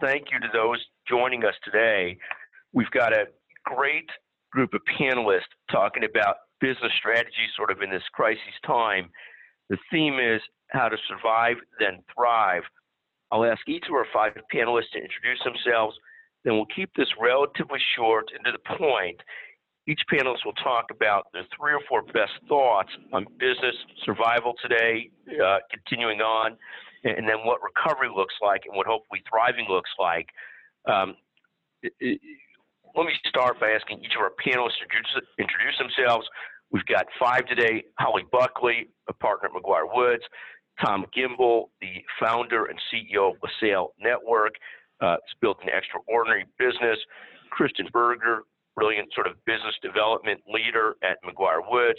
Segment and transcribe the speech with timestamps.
[0.00, 2.18] thank you to those joining us today.
[2.72, 3.26] We've got a
[3.64, 4.08] great
[4.52, 9.10] group of panelists talking about business strategy sort of in this crisis time.
[9.68, 10.40] The theme is
[10.70, 12.62] how to survive, then thrive.
[13.30, 15.96] I'll ask each of our five panelists to introduce themselves,
[16.44, 19.20] then we'll keep this relatively short and to the point.
[19.86, 23.74] Each panelist will talk about the three or four best thoughts on business
[24.04, 25.10] survival today,
[25.42, 26.56] uh, continuing on,
[27.04, 30.28] and then what recovery looks like and what hopefully thriving looks like.
[30.86, 31.16] Um,
[31.82, 32.20] it, it,
[32.96, 36.26] let me start by asking each of our panelists to introduce, introduce themselves.
[36.70, 40.22] We've got five today Holly Buckley, a partner at McGuire Woods,
[40.84, 44.54] Tom Gimbel, the founder and CEO of LaSalle Network,
[45.00, 46.98] uh, it's built an extraordinary business.
[47.50, 48.42] Christian Berger,
[48.74, 51.98] brilliant sort of business development leader at McGuire Woods.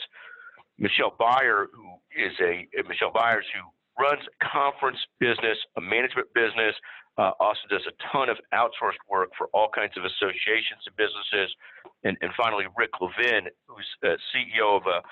[0.77, 3.67] Michelle Byer, who is a Michelle Byers, who
[3.99, 6.73] runs conference business, a management business,
[7.17, 11.51] uh, also does a ton of outsourced work for all kinds of associations and businesses.
[12.03, 15.03] And, and finally, Rick Levin, who's uh, CEO of a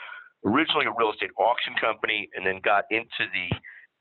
[0.48, 3.56] originally a real estate auction company and then got into the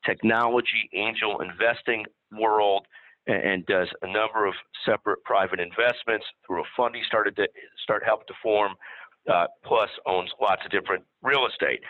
[0.05, 2.87] technology angel investing world
[3.27, 7.49] and, and does a number of separate private investments through a fund he started to
[7.83, 8.75] start help to form,
[9.33, 11.81] uh, plus owns lots of different real estate.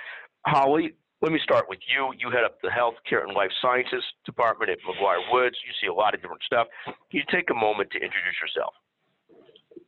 [0.46, 0.94] Holly,
[1.26, 2.12] let me start with you.
[2.20, 5.56] You head up the healthcare and life sciences department at McGuire Woods.
[5.66, 6.68] You see a lot of different stuff.
[6.84, 8.72] Can you take a moment to introduce yourself?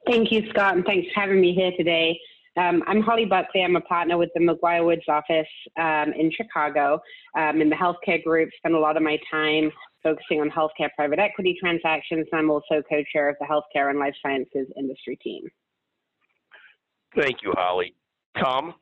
[0.05, 2.19] Thank you, Scott, and thanks for having me here today.
[2.57, 3.63] Um, I'm Holly Buckley.
[3.63, 5.47] I'm a partner with the McGuire Woods office
[5.79, 7.01] um, in Chicago
[7.37, 8.51] um, in the healthcare group.
[8.57, 9.71] Spend a lot of my time
[10.03, 12.27] focusing on healthcare private equity transactions.
[12.33, 15.45] I'm also co-chair of the healthcare and life sciences industry team.
[17.15, 17.95] Thank you, Holly.
[18.43, 18.75] Tom?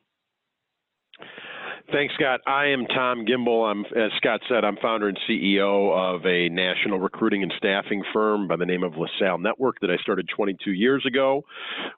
[1.89, 2.41] Thanks, Scott.
[2.45, 3.65] I am Tom Gimbel.
[3.71, 8.45] I'm, as Scott said, I'm founder and CEO of a national recruiting and staffing firm
[8.45, 11.45] by the name of LaSalle Network that I started 22 years ago.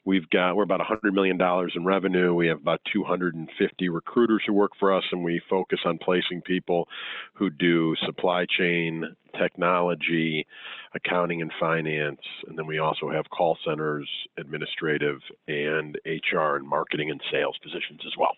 [0.05, 2.35] We've got we're about 100 million dollars in revenue.
[2.35, 6.87] We have about 250 recruiters who work for us, and we focus on placing people
[7.33, 10.45] who do supply chain, technology,
[10.93, 12.21] accounting, and finance.
[12.47, 18.01] And then we also have call centers, administrative, and HR and marketing and sales positions
[18.05, 18.35] as well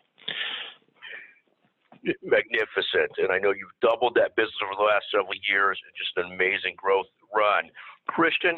[2.23, 3.12] magnificent.
[3.17, 5.79] And I know you've doubled that business over the last several years.
[5.97, 7.69] Just an amazing growth run.
[8.07, 8.57] Christian,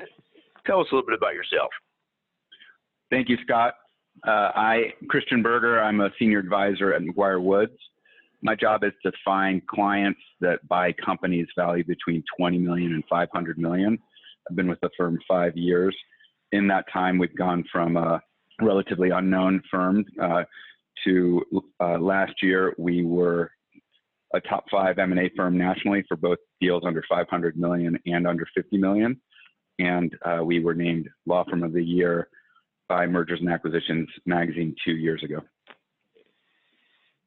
[0.65, 1.69] tell us a little bit about yourself.
[3.11, 3.75] Thank you, Scott.
[4.25, 7.77] Uh, I, Christian Berger, I'm a senior advisor at McGuire Woods.
[8.41, 13.57] My job is to find clients that buy companies valued between 20 million and 500
[13.57, 13.97] million.
[14.49, 15.95] I've been with the firm five years.
[16.51, 18.21] In that time, we've gone from a
[18.61, 20.43] relatively unknown firm uh,
[21.05, 21.43] to
[21.79, 23.51] uh, last year, we were
[24.33, 28.77] a top five M&A firm nationally for both deals under 500 million and under 50
[28.77, 29.19] million.
[29.79, 32.29] And uh, we were named Law Firm of the Year
[32.87, 35.39] by Mergers and Acquisitions magazine two years ago.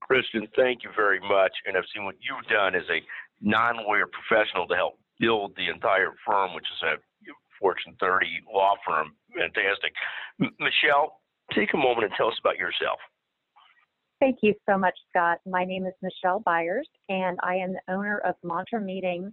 [0.00, 1.52] Christian, thank you very much.
[1.66, 3.02] And I've seen what you've done as a
[3.40, 6.96] non-lawyer professional to help build the entire firm, which is a
[7.60, 9.12] Fortune 30 law firm.
[9.34, 9.92] Fantastic.
[10.38, 11.20] Michelle,
[11.54, 12.98] take a moment and tell us about yourself.
[14.18, 15.40] Thank you so much, Scott.
[15.44, 19.30] My name is Michelle Byers, and I am the owner of Mantra Meetings,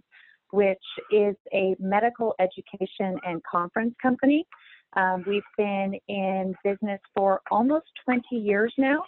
[0.50, 0.76] which
[1.10, 4.46] is a medical education and conference company.
[4.94, 9.04] Um, we've been in business for almost 20 years now,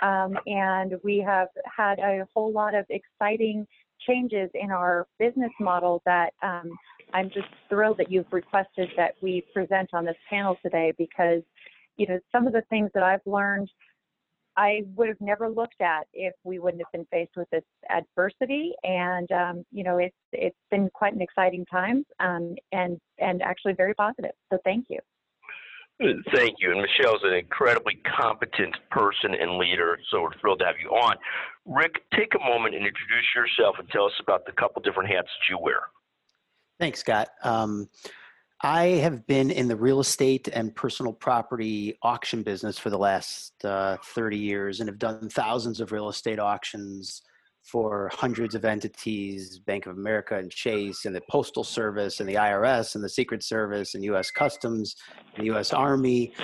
[0.00, 3.66] um, and we have had a whole lot of exciting
[4.06, 6.70] changes in our business model that um,
[7.14, 11.42] I'm just thrilled that you've requested that we present on this panel today because,
[11.96, 13.68] you know, some of the things that I've learned
[14.56, 18.72] I would have never looked at if we wouldn't have been faced with this adversity.
[18.84, 23.74] And um, you know, it's it's been quite an exciting time, um, and and actually
[23.74, 24.32] very positive.
[24.52, 24.98] So thank you.
[25.98, 26.72] Thank you.
[26.72, 31.16] And Michelle's an incredibly competent person and leader, so we're thrilled to have you on.
[31.64, 35.28] Rick, take a moment and introduce yourself and tell us about the couple different hats
[35.28, 35.80] that you wear.
[36.78, 37.28] Thanks, Scott.
[37.42, 37.88] Um,
[38.66, 43.52] I have been in the real estate and personal property auction business for the last
[43.64, 47.22] uh, 30 years and have done thousands of real estate auctions
[47.62, 52.34] for hundreds of entities Bank of America and Chase, and the Postal Service, and the
[52.34, 54.96] IRS, and the Secret Service, and US Customs,
[55.36, 56.34] and the US Army,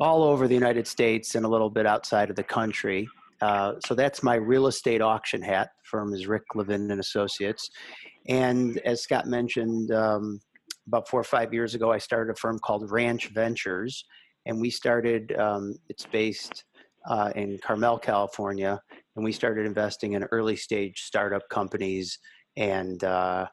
[0.00, 3.06] all over the United States and a little bit outside of the country.
[3.40, 5.70] Uh, so that's my real estate auction hat.
[5.84, 7.70] The firm is Rick Levin and Associates.
[8.26, 10.40] And as Scott mentioned, um,
[10.88, 14.04] about four or five years ago, I started a firm called Ranch Ventures,
[14.46, 15.36] and we started.
[15.38, 16.64] Um, it's based
[17.08, 18.80] uh, in Carmel, California,
[19.14, 22.18] and we started investing in early stage startup companies
[22.56, 23.46] and uh,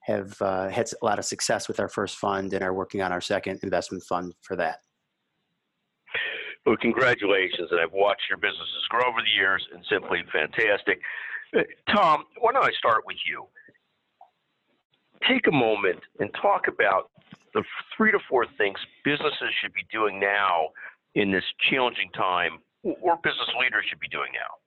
[0.00, 3.12] have uh, had a lot of success with our first fund and are working on
[3.12, 4.78] our second investment fund for that.
[6.66, 11.00] Well, congratulations, and I've watched your businesses grow over the years, and simply fantastic.
[11.56, 11.62] Uh,
[11.94, 13.46] Tom, why don't I start with you?
[15.26, 17.10] Take a moment and talk about
[17.54, 17.64] the
[17.96, 20.68] three to four things businesses should be doing now
[21.14, 24.58] in this challenging time, or business leaders should be doing now.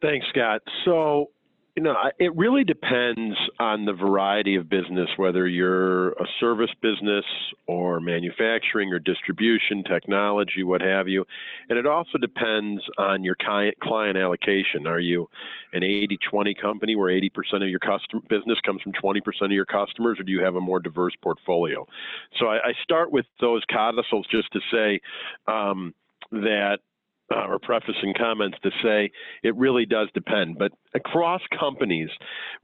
[0.00, 0.60] Thanks, Scott.
[0.84, 1.30] So,
[1.76, 7.24] you know, it really depends on the variety of business, whether you're a service business
[7.66, 11.24] or manufacturing or distribution, technology, what have you.
[11.70, 14.86] And it also depends on your client allocation.
[14.86, 15.30] Are you
[15.72, 17.30] an 80 20 company where 80%
[17.62, 17.80] of your
[18.28, 21.86] business comes from 20% of your customers, or do you have a more diverse portfolio?
[22.38, 25.00] So I, I start with those codicils just to say
[25.46, 25.94] um,
[26.32, 26.80] that
[27.32, 29.10] uh, or prefacing comments to say
[29.42, 30.58] it really does depend.
[30.58, 32.10] But across companies,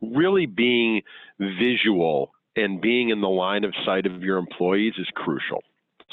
[0.01, 1.03] really being
[1.39, 5.63] visual and being in the line of sight of your employees is crucial.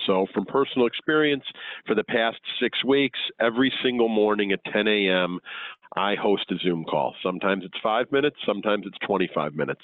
[0.05, 1.43] So, from personal experience,
[1.87, 5.39] for the past six weeks, every single morning at 10 a.m.,
[5.95, 7.15] I host a Zoom call.
[7.23, 9.81] Sometimes it's five minutes, sometimes it's 25 minutes.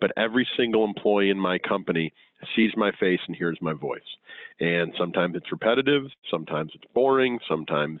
[0.00, 2.12] But every single employee in my company
[2.54, 4.00] sees my face and hears my voice.
[4.60, 8.00] And sometimes it's repetitive, sometimes it's boring, sometimes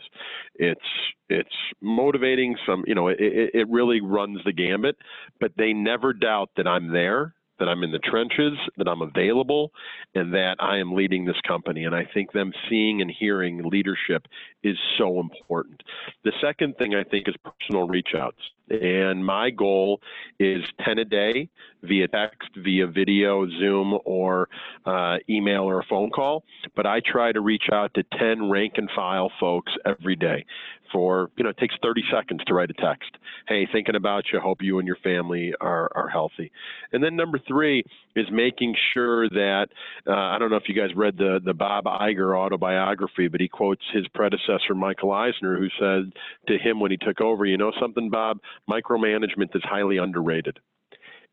[0.54, 0.80] it's
[1.28, 1.48] it's
[1.80, 2.56] motivating.
[2.66, 4.96] Some you know it, it really runs the gambit.
[5.40, 9.72] But they never doubt that I'm there that I'm in the trenches, that I'm available,
[10.14, 11.84] and that I am leading this company.
[11.84, 14.26] And I think them seeing and hearing leadership
[14.62, 15.82] is so important.
[16.24, 18.40] The second thing I think is personal reach outs.
[18.68, 20.00] And my goal
[20.40, 21.48] is 10 a day
[21.84, 24.48] via text, via video, Zoom, or
[24.84, 26.42] uh, email or a phone call.
[26.74, 30.44] But I try to reach out to 10 rank and file folks every day
[30.92, 33.10] for, you know, it takes 30 seconds to write a text.
[33.48, 34.40] Hey, thinking about you.
[34.40, 36.50] Hope you and your family are, are healthy.
[36.92, 39.66] And then number three is making sure that,
[40.06, 43.48] uh, I don't know if you guys read the, the Bob Iger autobiography, but he
[43.48, 46.12] quotes his predecessor, Michael Eisner, who said
[46.48, 48.38] to him when he took over, you know something, Bob,
[48.68, 50.58] micromanagement is highly underrated.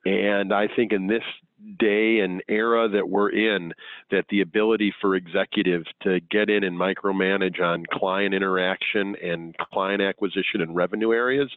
[0.05, 1.23] And I think in this
[1.79, 3.73] day and era that we're in,
[4.11, 10.01] that the ability for executives to get in and micromanage on client interaction and client
[10.01, 11.49] acquisition and revenue areas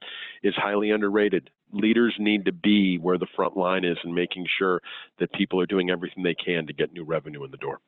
[0.43, 1.51] is highly underrated.
[1.73, 4.81] Leaders need to be where the front line is and making sure
[5.19, 7.81] that people are doing everything they can to get new revenue in the door.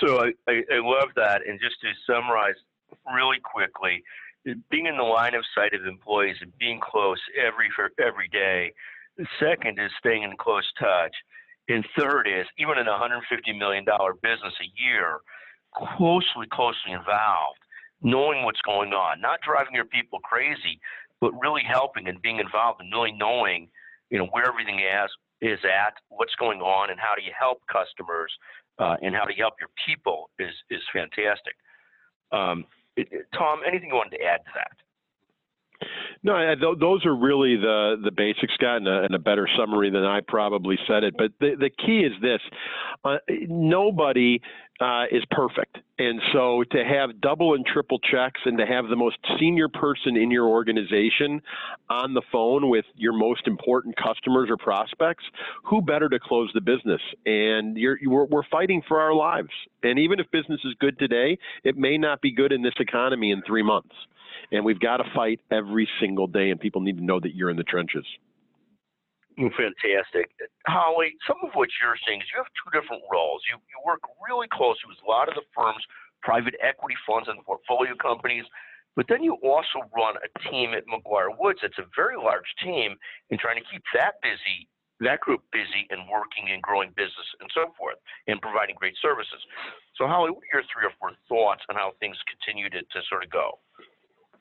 [0.00, 1.42] So I, I, I love that.
[1.46, 2.54] And just to summarize
[3.12, 4.02] really quickly,
[4.70, 7.68] being in the line of sight of employees and being close every
[8.00, 8.72] every day.
[9.40, 11.14] Second is staying in close touch.
[11.68, 13.84] And third is even in a $150 million
[14.22, 15.18] business a year,
[15.74, 17.60] closely, closely involved,
[18.00, 20.80] knowing what's going on, not driving your people crazy,
[21.20, 23.68] but really helping and being involved and really knowing,
[24.08, 25.10] you know, where everything is
[25.40, 28.32] is at, what's going on, and how do you help customers,
[28.78, 31.54] uh, and how to help your people is is fantastic.
[32.32, 32.64] Um,
[33.34, 34.87] Tom, anything you wanted to add to that?
[36.22, 39.48] No, I, th- those are really the the basics, Scott, and a, and a, better
[39.56, 41.14] summary than I probably said it.
[41.16, 42.40] But the the key is this:
[43.04, 44.40] uh, nobody
[44.80, 48.96] uh, is perfect, and so to have double and triple checks, and to have the
[48.96, 51.40] most senior person in your organization
[51.88, 55.24] on the phone with your most important customers or prospects,
[55.62, 57.00] who better to close the business?
[57.26, 59.50] And you're, we're, we're fighting for our lives,
[59.84, 63.30] and even if business is good today, it may not be good in this economy
[63.30, 63.94] in three months
[64.52, 67.50] and we've got to fight every single day, and people need to know that you're
[67.50, 68.04] in the trenches.
[69.38, 70.34] Fantastic.
[70.66, 73.38] Holly, some of what you're saying is you have two different roles.
[73.46, 75.78] You, you work really closely with a lot of the firms,
[76.26, 78.42] private equity funds, and portfolio companies,
[78.98, 82.98] but then you also run a team at McGuire Woods It's a very large team
[83.30, 84.66] in trying to keep that busy,
[84.98, 89.38] that group busy and working and growing business and so forth, and providing great services.
[89.94, 92.98] So, Holly, what are your three or four thoughts on how things continue to, to
[93.06, 93.62] sort of go?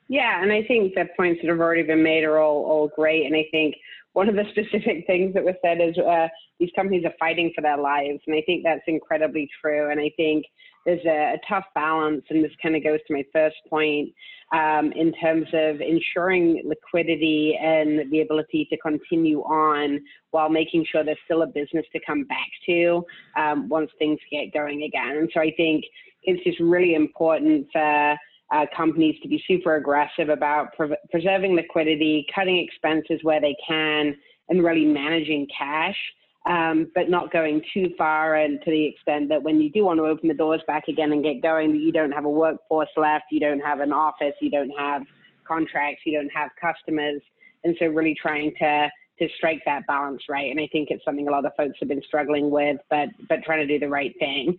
[0.10, 3.26] Yeah, and I think the points that have already been made are all, all great.
[3.26, 3.76] And I think
[4.14, 6.28] one of the specific things that was said is uh,
[6.60, 8.20] these companies are fighting for their lives.
[8.26, 9.92] And I think that's incredibly true.
[9.92, 10.46] And I think
[10.86, 14.10] there's a, a tough balance, and this kind of goes to my first point
[14.54, 20.00] um, in terms of ensuring liquidity and the ability to continue on
[20.32, 23.04] while making sure there's still a business to come back to
[23.38, 25.18] um, once things get going again.
[25.18, 25.84] And so I think
[26.24, 28.16] it's just really important for
[28.54, 34.16] uh, companies to be super aggressive about pre- preserving liquidity, cutting expenses where they can,
[34.50, 35.98] and really managing cash,
[36.46, 40.00] um, but not going too far and to the extent that when you do want
[40.00, 43.26] to open the doors back again and get going, you don't have a workforce left,
[43.32, 45.02] you don't have an office, you don't have
[45.46, 47.22] contracts, you don't have customers.
[47.64, 48.90] And so really trying to
[49.20, 50.52] to strike that balance right.
[50.52, 53.44] And I think it's something a lot of folks have been struggling with, but but
[53.44, 54.56] trying to do the right thing.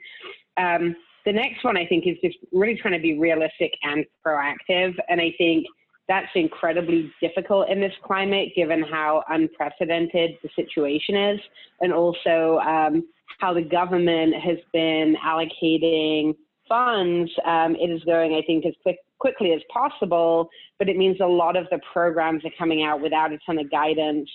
[0.57, 0.97] Um,
[1.29, 4.95] the next one I think is just really trying to be realistic and proactive.
[5.11, 5.67] And I think
[6.09, 11.41] that's incredibly difficult in this climate, given how unprecedented the situation is,
[11.83, 13.07] and also um,
[13.41, 16.35] how the government has been allocating
[16.67, 17.31] funds.
[17.45, 21.27] Um, it is going, I think, as quick, quickly as possible, but it means a
[21.27, 24.31] lot of the programs are coming out without a ton of guidance.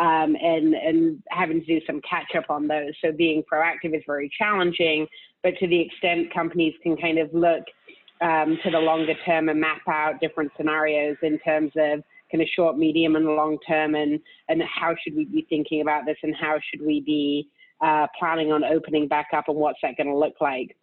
[0.00, 2.92] Um, and and having to do some catch up on those.
[3.04, 5.08] So being proactive is very challenging.
[5.42, 7.64] But to the extent companies can kind of look
[8.20, 12.48] um, to the longer term and map out different scenarios in terms of kind of
[12.54, 16.34] short, medium, and long term, and and how should we be thinking about this, and
[16.34, 17.48] how should we be
[17.80, 20.76] uh, planning on opening back up, and what's that going to look like.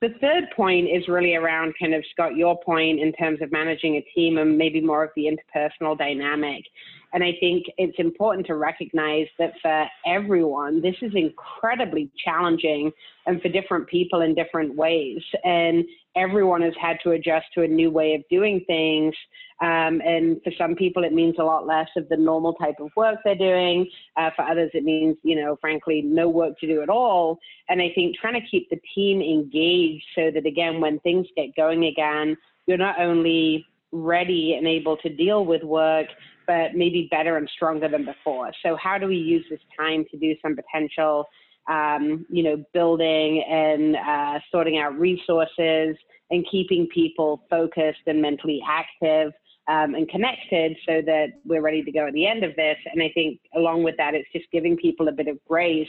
[0.00, 3.96] The third point is really around kind of Scott, your point in terms of managing
[3.96, 6.64] a team and maybe more of the interpersonal dynamic.
[7.12, 12.90] And I think it's important to recognize that for everyone, this is incredibly challenging
[13.26, 15.20] and for different people in different ways.
[15.44, 15.84] And
[16.16, 19.14] everyone has had to adjust to a new way of doing things.
[19.60, 22.90] Um, and for some people, it means a lot less of the normal type of
[22.96, 23.88] work they're doing.
[24.16, 27.38] Uh, for others, it means, you know, frankly, no work to do at all.
[27.68, 31.54] And I think trying to keep the team engaged so that, again, when things get
[31.56, 36.06] going again, you're not only ready and able to deal with work,
[36.46, 38.50] but maybe better and stronger than before.
[38.64, 41.26] So how do we use this time to do some potential,
[41.70, 45.96] um, you know, building and uh, sorting out resources
[46.30, 49.32] and keeping people focused and mentally active
[49.68, 52.76] um, and connected so that we're ready to go at the end of this.
[52.92, 55.88] And I think along with that, it's just giving people a bit of grace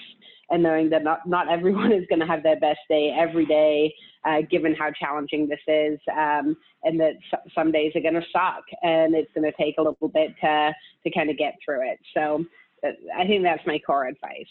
[0.50, 3.94] and knowing that not, not everyone is going to have their best day every day,
[4.26, 7.14] uh, given how challenging this is, um, and that
[7.56, 10.72] some days are going to suck and it's going to take a little bit to,
[11.04, 12.00] to kind of get through it.
[12.14, 12.46] So
[12.86, 14.46] uh, I think that's my core advice.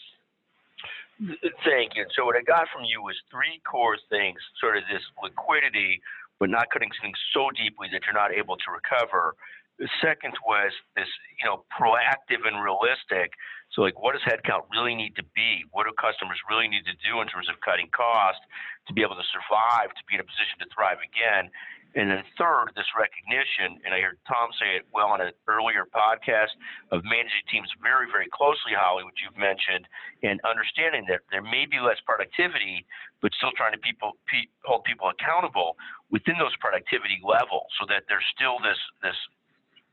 [1.63, 2.05] Thank you.
[2.17, 6.01] So what I got from you was three core things, sort of this liquidity,
[6.43, 9.31] but not cutting things so deeply that you're not able to recover.
[9.79, 11.07] The second was this,
[11.39, 13.31] you know, proactive and realistic.
[13.73, 15.65] So, like, what does headcount really need to be?
[15.73, 18.39] What do customers really need to do in terms of cutting cost
[18.85, 21.49] to be able to survive, to be in a position to thrive again?
[21.93, 25.85] And then third, this recognition, and I heard Tom say it well on an earlier
[25.93, 26.57] podcast
[26.89, 29.85] of managing teams very, very closely, Holly, which you've mentioned,
[30.25, 32.81] and understanding that there may be less productivity,
[33.21, 35.77] but still trying to people pe- hold people accountable
[36.09, 39.17] within those productivity levels, so that there's still this this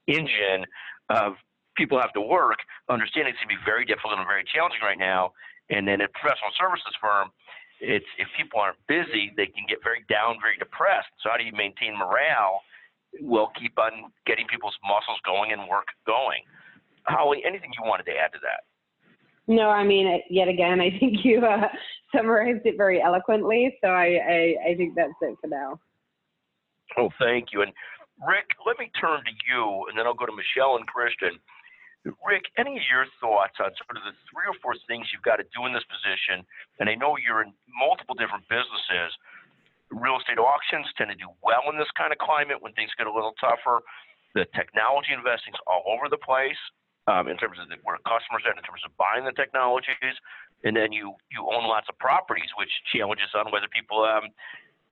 [0.09, 0.65] engine
[1.13, 1.37] of
[1.77, 2.59] people have to work,
[2.89, 5.33] understanding it's going to be very difficult and very challenging right now.
[5.71, 7.31] And then a professional services firm,
[7.81, 11.09] it's if people aren't busy, they can get very down, very depressed.
[11.23, 12.61] So how do you maintain morale?
[13.23, 16.43] Well, keep on getting people's muscles going and work going.
[17.07, 18.69] Holly, anything you wanted to add to that?
[19.49, 21.67] No, I mean, yet again, I think you uh,
[22.15, 23.77] summarized it very eloquently.
[23.83, 25.81] So I, I, I think that's it for now.
[26.97, 27.63] Oh, thank you.
[27.63, 27.73] And
[28.27, 31.41] Rick, let me turn to you, and then I'll go to Michelle and Christian.
[32.05, 35.37] Rick, any of your thoughts on sort of the three or four things you've got
[35.37, 36.41] to do in this position?
[36.81, 39.13] And I know you're in multiple different businesses.
[39.93, 43.05] Real estate auctions tend to do well in this kind of climate when things get
[43.05, 43.85] a little tougher.
[44.33, 46.57] The technology investing's all over the place
[47.05, 50.17] um, in terms of the, where customers are in terms of buying the technologies.
[50.65, 54.33] And then you you own lots of properties, which challenges on whether people um,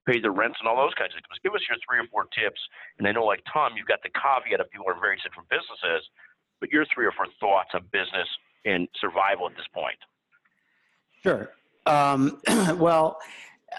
[0.04, 1.40] pay their rents and all those kinds of things.
[1.40, 2.60] Give us your three or four tips.
[3.00, 5.48] And I know, like Tom, you've got the caveat of people are in very different
[5.48, 6.04] businesses
[6.60, 8.28] but your three or four thoughts on business
[8.64, 9.98] and survival at this point.
[11.22, 11.50] Sure.
[11.86, 12.40] Um,
[12.78, 13.18] well,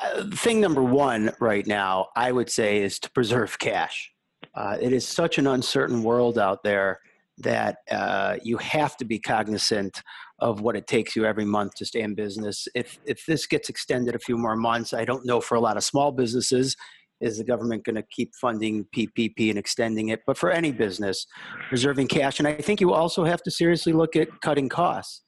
[0.04, 4.12] uh, thing number one right now, I would say, is to preserve cash.
[4.56, 7.00] Uh, it is such an uncertain world out there
[7.38, 10.02] that uh, you have to be cognizant
[10.40, 12.68] of what it takes you every month to stay in business.
[12.76, 15.78] If if this gets extended a few more months, I don't know for a lot
[15.78, 16.76] of small businesses
[17.22, 20.22] is the government going to keep funding PPP and extending it?
[20.26, 21.26] But for any business,
[21.68, 22.40] preserving cash.
[22.40, 25.24] And I think you also have to seriously look at cutting costs.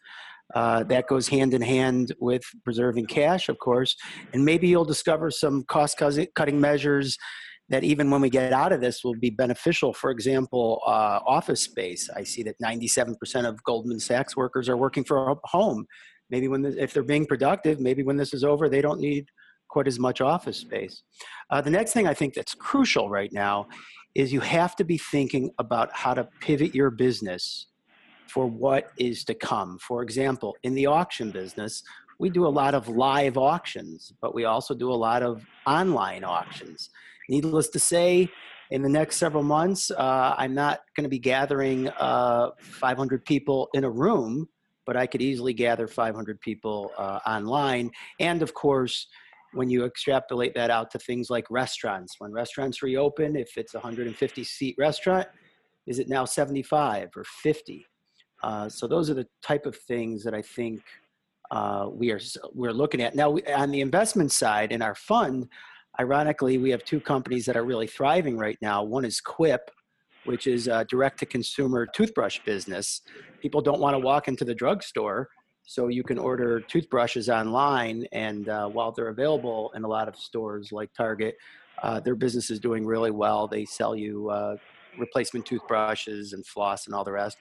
[0.54, 3.96] Uh, that goes hand in hand with preserving cash, of course.
[4.34, 5.98] And maybe you'll discover some cost
[6.36, 7.18] cutting measures
[7.70, 9.94] that even when we get out of this will be beneficial.
[9.94, 12.10] For example, uh, office space.
[12.14, 15.86] I see that 97% of Goldman Sachs workers are working from home.
[16.30, 19.26] Maybe when if they're being productive, maybe when this is over, they don't need
[19.72, 21.04] quite as much office space.
[21.50, 23.68] Uh, the next thing I think that's crucial right now
[24.14, 27.68] is you have to be thinking about how to pivot your business
[28.28, 29.78] for what is to come.
[29.80, 31.84] For example, in the auction business,
[32.20, 36.24] we do a lot of live auctions, but we also do a lot of online
[36.24, 36.90] auctions.
[37.30, 38.30] Needless to say,
[38.72, 43.70] in the next several months, uh, I'm not going to be gathering uh, 500 people
[43.74, 44.48] in a room,
[44.86, 47.92] but I could easily gather 500 people uh, online.
[48.20, 49.08] And of course,
[49.54, 53.78] when you extrapolate that out to things like restaurants, when restaurants reopen, if it's a
[53.78, 55.28] 150 seat restaurant,
[55.88, 57.86] is it now 75 or 50?
[58.44, 60.82] Uh, so those are the type of things that I think
[61.52, 62.20] uh, we are
[62.54, 63.38] we're looking at now.
[63.56, 65.48] On the investment side, in our fund,
[66.00, 68.84] ironically, we have two companies that are really thriving right now.
[68.84, 69.70] One is Quip,
[70.24, 73.02] which is a direct-to-consumer toothbrush business.
[73.42, 75.28] People don't want to walk into the drugstore,
[75.66, 80.16] so you can order toothbrushes online, and uh, while they're available in a lot of
[80.16, 81.36] stores like Target,
[81.84, 83.48] uh, their business is doing really well.
[83.48, 84.58] They sell you uh,
[84.98, 87.38] replacement toothbrushes and floss and all the rest.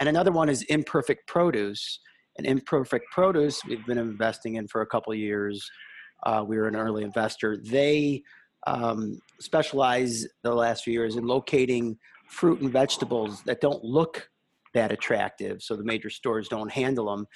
[0.00, 2.00] And another one is Imperfect Produce.
[2.36, 5.70] And Imperfect Produce, we've been investing in for a couple years.
[6.24, 7.56] Uh, we were an early investor.
[7.56, 8.22] They
[8.66, 14.28] um, specialize the last few years in locating fruit and vegetables that don't look
[14.72, 17.26] that attractive, so the major stores don't handle them.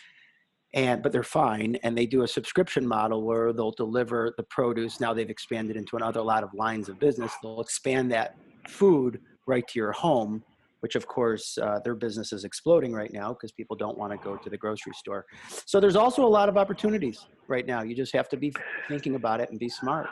[0.77, 5.01] And but they're fine, and they do a subscription model where they'll deliver the produce.
[5.01, 7.33] Now they've expanded into another lot of lines of business.
[7.43, 8.37] They'll expand that
[8.69, 10.45] food right to your home
[10.81, 14.19] which of course uh, their business is exploding right now because people don't want to
[14.19, 15.27] go to the grocery store.
[15.65, 17.83] So there's also a lot of opportunities right now.
[17.83, 18.53] You just have to be
[18.87, 20.09] thinking about it and be smart.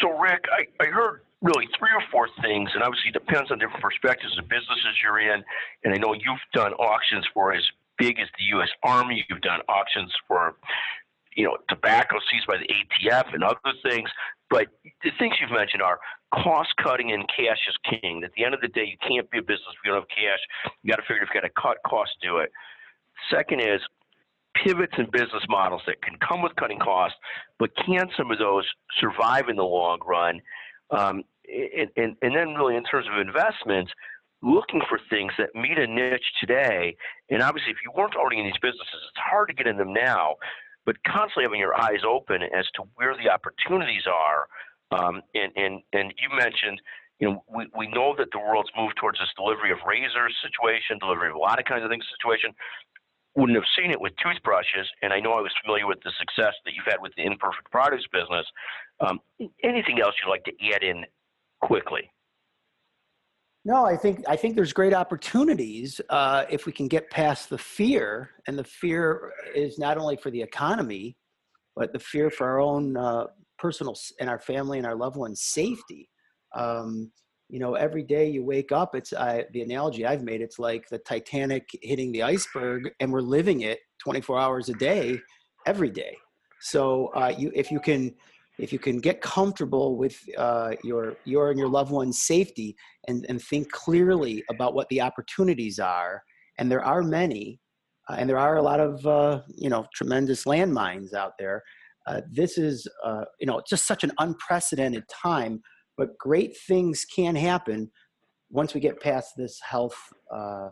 [0.00, 3.58] So, Rick, I, I heard really three or four things, and obviously it depends on
[3.58, 5.44] different perspectives of businesses you're in.
[5.84, 7.62] And I know you've done auctions for as
[7.98, 8.68] big as the U.S.
[8.82, 9.24] Army.
[9.28, 10.56] You've done auctions for,
[11.36, 14.08] you know, tobacco seized by the ATF and other things.
[14.48, 14.68] But
[15.02, 15.98] the things you've mentioned are
[16.32, 18.22] cost cutting and cash is king.
[18.24, 20.08] At the end of the day, you can't be a business if you don't have
[20.08, 20.72] cash.
[20.82, 22.52] You got to figure if you got to cut costs, do it.
[23.30, 23.80] Second is
[24.64, 27.18] pivots and business models that can come with cutting costs,
[27.58, 28.64] but can some of those
[29.00, 30.40] survive in the long run?
[30.90, 33.92] Um, and, and, and then, really, in terms of investments,
[34.42, 36.96] looking for things that meet a niche today.
[37.30, 39.92] And obviously, if you weren't already in these businesses, it's hard to get in them
[39.92, 40.36] now
[40.86, 44.46] but constantly having your eyes open as to where the opportunities are.
[44.94, 46.80] Um, and, and, and you mentioned,
[47.18, 50.96] you know, we, we know that the world's moved towards this delivery of razors situation,
[51.02, 52.54] delivery of a lot of kinds of things situation.
[53.34, 56.54] Wouldn't have seen it with toothbrushes, and I know I was familiar with the success
[56.64, 58.46] that you've had with the imperfect products business.
[59.00, 59.20] Um,
[59.62, 61.04] anything else you'd like to add in
[61.60, 62.08] quickly?
[63.66, 67.58] No, I think I think there's great opportunities uh, if we can get past the
[67.58, 71.16] fear, and the fear is not only for the economy,
[71.74, 73.24] but the fear for our own uh,
[73.58, 76.08] personal and our family and our loved ones' safety.
[76.54, 77.10] Um,
[77.48, 80.42] you know, every day you wake up, it's I, the analogy I've made.
[80.42, 85.18] It's like the Titanic hitting the iceberg, and we're living it 24 hours a day,
[85.66, 86.16] every day.
[86.60, 88.14] So uh, you, if you can
[88.58, 92.76] if you can get comfortable with uh, your your and your loved one's safety
[93.08, 96.22] and, and think clearly about what the opportunities are
[96.58, 97.60] and there are many
[98.08, 101.62] uh, and there are a lot of uh, you know tremendous landmines out there
[102.06, 105.60] uh, this is uh, you know just such an unprecedented time
[105.96, 107.90] but great things can happen
[108.50, 109.96] once we get past this health
[110.34, 110.68] uh,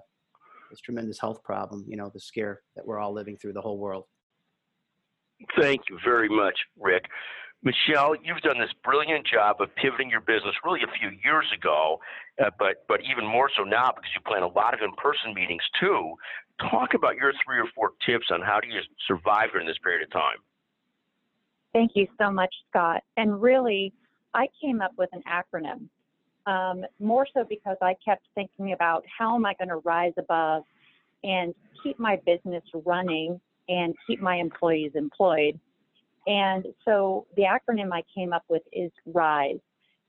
[0.71, 3.79] this tremendous health problem you know the scare that we're all living through the whole
[3.79, 4.05] world.
[5.61, 7.05] Thank you very much rick
[7.65, 11.99] Michelle, you've done this brilliant job of pivoting your business really a few years ago,
[12.39, 15.63] uh, but but even more so now because you plan a lot of in-person meetings
[15.81, 16.15] too.
[16.61, 20.07] Talk about your three or four tips on how do you survive during this period
[20.07, 20.37] of time.
[21.73, 23.03] Thank you so much, Scott.
[23.17, 23.93] And really,
[24.35, 25.89] I came up with an acronym
[26.47, 30.65] um, more so because I kept thinking about how am I going to rise above
[31.25, 35.59] and keep my business running and keep my employees employed
[36.27, 39.61] and so the acronym I came up with is RISE,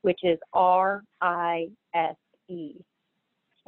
[0.02, 2.16] which is R I S
[2.48, 2.76] E.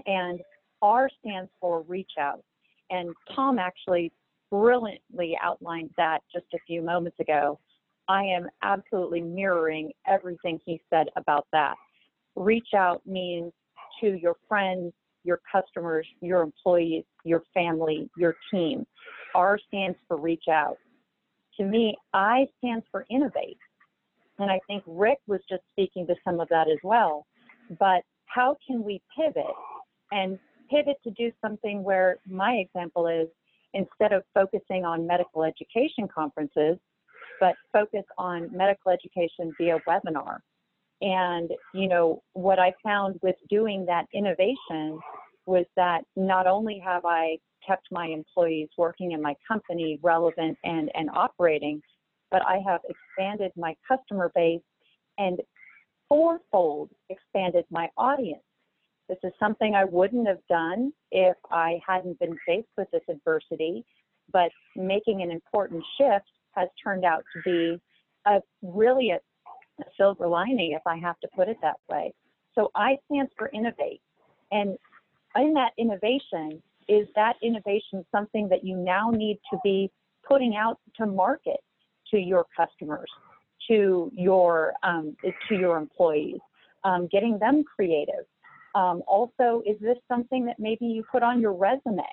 [0.05, 0.39] And
[0.81, 2.43] R stands for reach out.
[2.89, 4.11] And Tom actually
[4.49, 7.59] brilliantly outlined that just a few moments ago.
[8.07, 11.75] I am absolutely mirroring everything he said about that.
[12.35, 13.51] Reach out means
[13.99, 14.93] to your friends,
[15.25, 18.85] your customers, your employees, your family, your team.
[19.35, 20.77] R stands for reach out
[21.57, 23.57] to me, I stands for innovate.
[24.39, 27.25] And I think Rick was just speaking to some of that as well.
[27.79, 29.45] But how can we pivot
[30.11, 30.37] and
[30.69, 33.27] pivot to do something where my example is
[33.73, 36.77] instead of focusing on medical education conferences,
[37.39, 40.37] but focus on medical education via webinar.
[41.01, 44.99] And, you know, what I found with doing that innovation
[45.45, 50.89] was that not only have I kept my employees working in my company relevant and,
[50.95, 51.81] and operating,
[52.31, 54.61] but I have expanded my customer base
[55.17, 55.39] and
[56.09, 58.41] fourfold expanded my audience.
[59.09, 63.85] This is something I wouldn't have done if I hadn't been faced with this adversity,
[64.31, 67.81] but making an important shift has turned out to be
[68.25, 69.19] a really a,
[69.79, 72.13] a silver lining, if I have to put it that way.
[72.55, 74.01] So I stands for innovate.
[74.51, 74.77] And
[75.35, 79.91] in that innovation, is that innovation something that you now need to be
[80.27, 81.59] putting out to market
[82.11, 83.09] to your customers,
[83.69, 85.15] to your um,
[85.49, 86.39] to your employees,
[86.83, 88.25] um, getting them creative.
[88.75, 92.03] Um, also, is this something that maybe you put on your resume?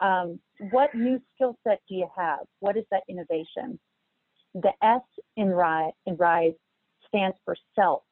[0.00, 0.38] Um,
[0.70, 2.40] what new skill set do you have?
[2.60, 3.78] What is that innovation?
[4.54, 5.00] The S
[5.36, 6.54] in RISE, in RISE
[7.08, 8.02] stands for self.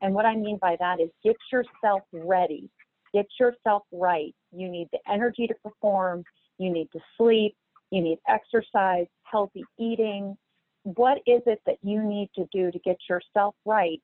[0.00, 2.70] And what I mean by that is get yourself ready,
[3.12, 4.34] get yourself right.
[4.52, 6.24] You need the energy to perform,
[6.58, 7.54] you need to sleep,
[7.90, 10.36] you need exercise, healthy eating.
[10.84, 14.00] What is it that you need to do to get yourself right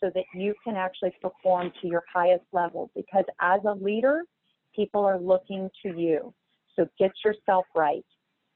[0.00, 2.90] so that you can actually perform to your highest level?
[2.94, 4.22] Because as a leader,
[4.74, 6.32] people are looking to you.
[6.76, 8.04] So get yourself right.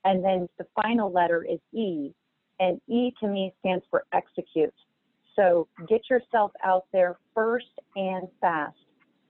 [0.04, 2.12] And then the final letter is E,
[2.60, 4.72] and E to me stands for execute.
[5.34, 7.66] So get yourself out there first
[7.96, 8.76] and fast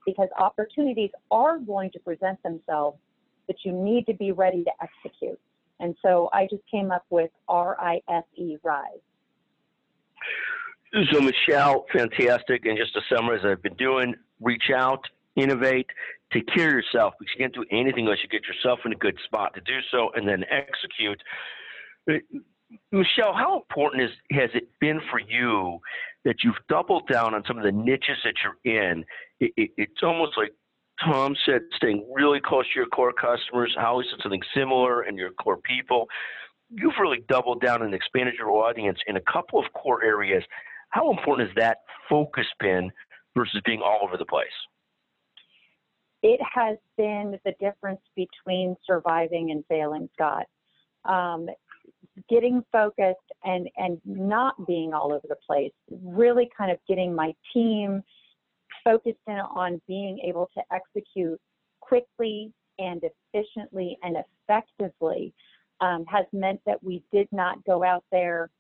[0.06, 2.98] because opportunities are going to present themselves,
[3.46, 5.38] but you need to be ready to execute.
[5.80, 9.00] And so I just came up with R I S E, RISE.
[11.12, 12.64] So, Michelle, fantastic.
[12.64, 15.00] And just to summarize, I've been doing reach out,
[15.34, 15.88] innovate,
[16.32, 18.96] take care of yourself because you can't do anything unless you get yourself in a
[18.96, 21.20] good spot to do so and then execute.
[22.90, 25.78] Michelle, how important is, has it been for you
[26.24, 29.04] that you've doubled down on some of the niches that you're in?
[29.40, 30.52] It, it, it's almost like
[31.04, 33.74] Tom said, staying really close to your core customers.
[33.78, 36.08] Holly said something similar and your core people.
[36.70, 40.42] You've really doubled down and expanded your audience in a couple of core areas.
[40.90, 42.90] How important has that focus been
[43.36, 44.46] versus being all over the place?
[46.22, 50.46] It has been the difference between surviving and failing, Scott.
[51.04, 51.48] Um,
[52.28, 57.32] getting focused and and not being all over the place really kind of getting my
[57.52, 58.02] team
[58.84, 61.40] focused in on being able to execute
[61.80, 64.16] quickly and efficiently and
[64.48, 65.32] effectively
[65.80, 68.50] um, has meant that we did not go out there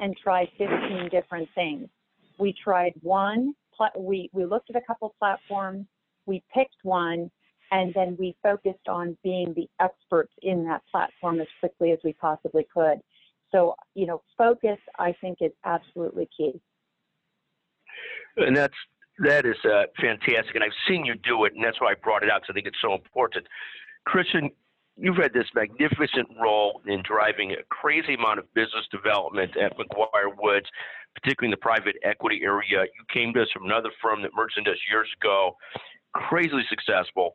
[0.00, 1.88] and try 15 different things.
[2.38, 3.54] We tried one,
[3.96, 5.86] we, we looked at a couple platforms,
[6.26, 7.30] we picked one,
[7.74, 12.12] and then we focused on being the experts in that platform as quickly as we
[12.12, 13.00] possibly could.
[13.50, 16.60] So, you know, focus, I think, is absolutely key.
[18.36, 18.74] And that's
[19.18, 22.24] that is uh, fantastic, and I've seen you do it, and that's why I brought
[22.24, 23.46] it out because I think it's so important.
[24.04, 24.50] Christian,
[24.96, 30.34] you've had this magnificent role in driving a crazy amount of business development at McGuire
[30.36, 30.66] Woods,
[31.14, 32.86] particularly in the private equity area.
[32.90, 35.56] You came to us from another firm that merged into us years ago,
[36.12, 37.34] crazily successful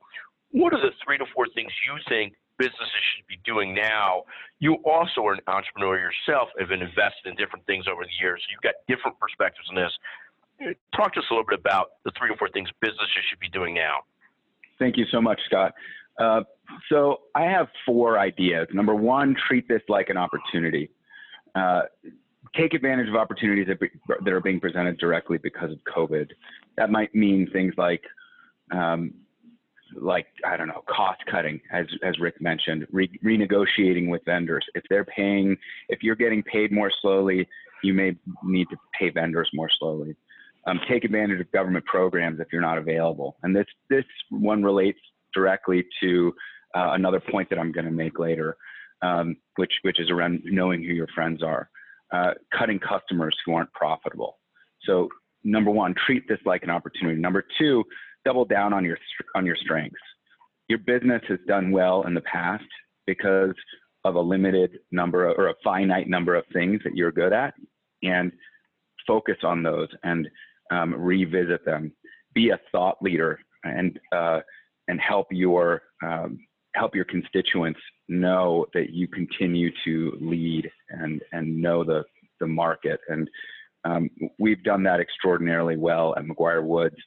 [0.52, 4.24] what are the three to four things you think businesses should be doing now?
[4.60, 8.16] You also are an entrepreneur yourself, and have been invested in different things over the
[8.20, 8.42] years.
[8.44, 9.94] So you've got different perspectives on this.
[10.96, 13.50] Talk to us a little bit about the three to four things businesses should be
[13.50, 14.00] doing now.
[14.78, 15.74] Thank you so much, Scott.
[16.20, 16.42] Uh,
[16.90, 18.68] so I have four ideas.
[18.74, 20.92] Number one, treat this like an opportunity.
[21.56, 21.82] Uh,
[22.56, 26.30] take advantage of opportunities that, be, that, are being presented directly because of COVID.
[26.78, 28.02] That might mean things like
[28.72, 29.14] um,
[29.96, 34.66] like I don't know, cost cutting, as as Rick mentioned, re- renegotiating with vendors.
[34.76, 35.58] If they're paying,
[35.90, 37.48] if you're getting paid more slowly,
[37.84, 40.16] you may need to pay vendors more slowly.
[40.68, 43.38] Um, take advantage of government programs if you're not available.
[43.44, 45.00] And this this one relates
[45.34, 46.34] directly to
[46.76, 48.58] uh, another point that I'm going to make later,
[49.02, 51.70] um, which which is around knowing who your friends are,
[52.12, 54.40] uh, cutting customers who aren't profitable.
[54.84, 55.10] So
[55.44, 57.20] number one, treat this like an opportunity.
[57.20, 57.84] Number two,
[58.30, 58.98] double down on your
[59.34, 60.00] on your strengths.
[60.68, 62.64] Your business has done well in the past
[63.08, 63.56] because
[64.06, 67.56] of a limited number of, or a finite number of things that you're good at,
[68.04, 68.32] and
[69.08, 70.30] focus on those and
[70.70, 71.92] um, revisit them.
[72.36, 74.42] Be a thought leader and uh,
[74.88, 76.38] and help your um,
[76.76, 82.04] help your constituents know that you continue to lead and and know the
[82.40, 83.28] the market and
[83.86, 86.98] um, we've done that extraordinarily well at McGuire Woods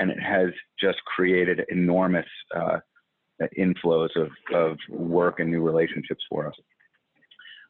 [0.00, 0.48] and it has
[0.80, 2.78] just created enormous uh,
[3.58, 6.54] inflows of, of work and new relationships for us.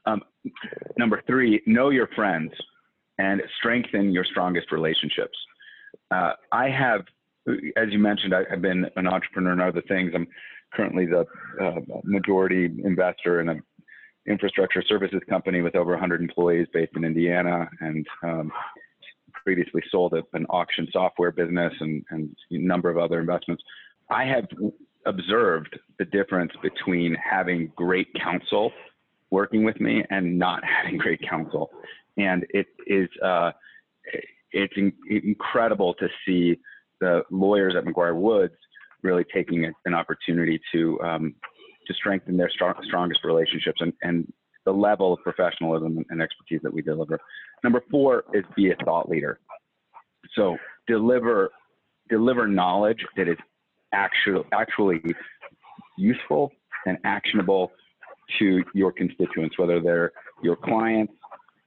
[0.07, 0.23] Um,
[0.97, 2.53] number three, know your friends
[3.19, 5.37] and strengthen your strongest relationships.
[6.11, 7.03] Uh, I have,
[7.77, 10.13] as you mentioned, I, have been an entrepreneur and other things.
[10.15, 10.29] I'm
[10.73, 11.27] currently the
[11.61, 13.63] uh, majority investor in an
[14.29, 18.53] infrastructure services company with over 100 employees based in Indiana and um,
[19.47, 23.63] previously sold an auction software business and, and a number of other investments.
[24.11, 24.47] I have
[25.07, 28.73] observed the difference between having great counsel
[29.31, 31.71] working with me and not having great counsel.
[32.17, 33.53] And it is, uh,
[34.51, 36.59] it's in, incredible to see
[37.01, 38.55] the lawyers at McGuire Woods
[39.03, 41.35] really taking an opportunity to um,
[41.87, 44.33] to strengthen their strong, strongest relationships and, and
[44.67, 47.19] the level of professionalism and expertise that we deliver.
[47.65, 49.39] Number four is be a thought leader.
[50.35, 51.51] So deliver
[52.09, 53.39] deliver knowledge that is
[53.93, 55.01] actually actually
[55.97, 56.53] useful
[56.87, 57.73] and actionable
[58.39, 61.13] to your constituents, whether they're your clients,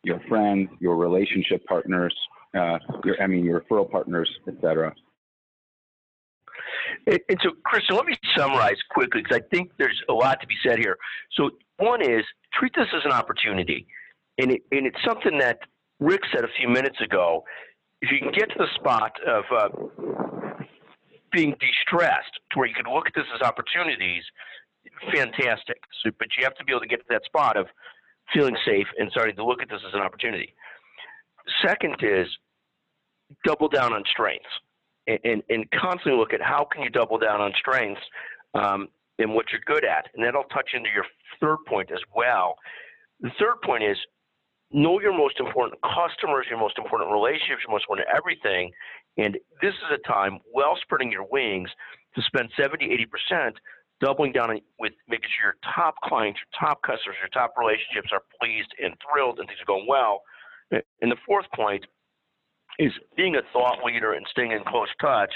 [0.04, 2.14] your friends, your relationship partners,
[2.58, 4.94] uh, your, I mean, your referral partners, et cetera.
[7.08, 10.48] And, and so, Christian, let me summarize quickly because I think there's a lot to
[10.48, 10.98] be said here.
[11.34, 13.88] So, one is treat this as an opportunity,
[14.38, 15.60] and, it, and it's something that
[16.00, 17.44] Rick said a few minutes ago.
[18.02, 19.70] If you can get to the spot of uh,
[21.32, 24.24] being distressed to where you can look at this as opportunities,
[25.14, 25.78] fantastic.
[26.04, 27.68] So, but you have to be able to get to that spot of
[28.34, 30.54] feeling safe and starting to look at this as an opportunity.
[31.66, 32.28] Second is
[33.46, 34.46] double down on strengths
[35.08, 38.02] and, and, and constantly look at how can you double down on strengths
[38.54, 38.88] um,
[39.20, 40.08] and what you're good at.
[40.16, 41.06] And that'll touch into your
[41.40, 42.56] third point as well.
[43.22, 43.98] The third point is
[44.72, 48.72] know your most important customers, your most important relationships, your most important everything.
[49.18, 51.70] And this is a time well spreading your wings
[52.16, 52.88] to spend 70,
[53.34, 53.52] 80%
[54.02, 58.22] doubling down with making sure your top clients, your top customers, your top relationships are
[58.40, 60.22] pleased and thrilled and things are going well.
[60.72, 61.86] And the fourth point
[62.78, 65.34] is being a thought leader and staying in close touch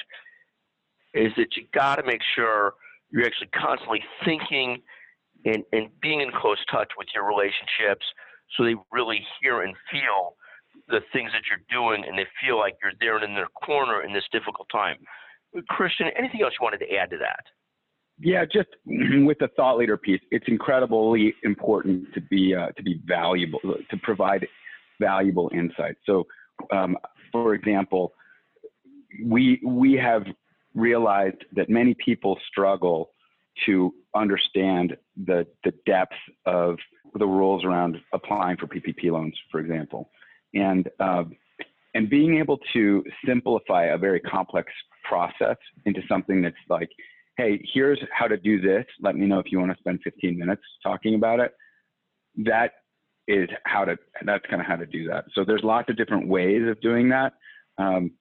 [1.13, 2.73] is that you got to make sure
[3.13, 4.81] you're actually constantly thinking
[5.45, 8.05] and, and being in close touch with your relationships
[8.57, 10.35] so they really hear and feel
[10.89, 14.03] the things that you're doing and they feel like you're there and in their corner
[14.03, 14.97] in this difficult time.
[15.69, 17.45] Christian, anything else you wanted to add to that?
[18.19, 22.99] Yeah, just with the thought leader piece, it's incredibly important to be uh, to be
[23.05, 24.47] valuable, to provide
[24.99, 25.95] valuable insight.
[26.05, 26.25] So,
[26.71, 26.97] um,
[27.31, 28.13] for example,
[29.23, 30.23] we we have
[30.75, 33.11] realized that many people struggle
[33.65, 36.13] to understand the the depth
[36.45, 36.77] of
[37.15, 40.09] the rules around applying for PPP loans, for example,
[40.53, 41.23] and uh,
[41.93, 44.71] and being able to simplify a very complex
[45.07, 46.89] process into something that's like
[47.37, 48.85] hey, here's how to do this.
[49.01, 51.53] Let me know if you want to spend 15 minutes talking about it.
[52.37, 52.71] That
[53.27, 55.25] is how to, that's kind of how to do that.
[55.33, 57.33] So there's lots of different ways of doing that.
[57.77, 58.11] Um,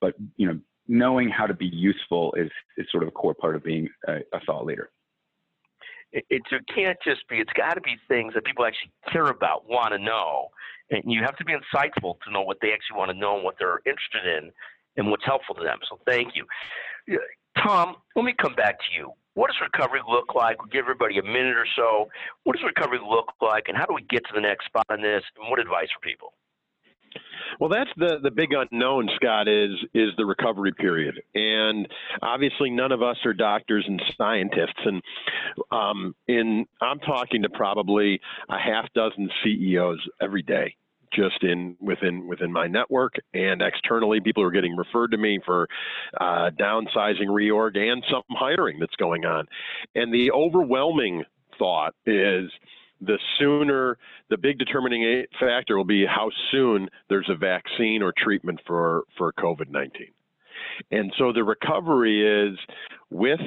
[0.00, 3.56] but, you know, knowing how to be useful is, is sort of a core part
[3.56, 4.90] of being a, a thought leader.
[6.12, 9.68] It, it, can't just be, it's got to be things that people actually care about,
[9.68, 10.48] want to know.
[10.90, 13.44] And you have to be insightful to know what they actually want to know and
[13.44, 14.52] what they're interested in
[14.96, 15.78] and what's helpful to them.
[15.90, 16.46] So thank you.
[17.58, 19.12] Tom, let me come back to you.
[19.34, 20.58] What does recovery look like?
[20.62, 22.08] We'll give everybody a minute or so.
[22.44, 25.02] What does recovery look like, and how do we get to the next spot on
[25.02, 25.22] this?
[25.36, 26.32] And what advice for people?
[27.60, 29.48] Well, that's the the big unknown, Scott.
[29.48, 31.88] Is is the recovery period, and
[32.22, 34.80] obviously none of us are doctors and scientists.
[34.84, 35.02] And
[35.70, 40.76] um, in I'm talking to probably a half dozen CEOs every day
[41.12, 45.68] just in within within my network and externally people are getting referred to me for
[46.20, 49.46] uh, downsizing reorg and some hiring that's going on
[49.94, 51.24] and the overwhelming
[51.58, 52.50] thought is
[53.00, 53.98] the sooner
[54.30, 59.32] the big determining factor will be how soon there's a vaccine or treatment for for
[59.34, 59.90] covid-19
[60.90, 62.58] and so the recovery is
[63.10, 63.40] with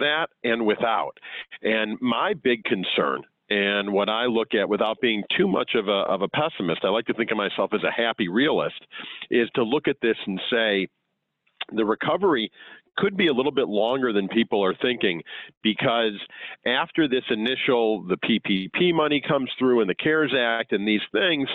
[0.00, 1.18] that and without.
[1.62, 6.02] And my big concern and what I look at, without being too much of a,
[6.08, 8.84] of a pessimist, I like to think of myself as a happy realist,
[9.30, 10.88] is to look at this and say,
[11.72, 12.50] the recovery
[12.96, 15.22] could be a little bit longer than people are thinking
[15.62, 16.18] because
[16.66, 21.48] after this initial the PPP money comes through and the CARES Act and these things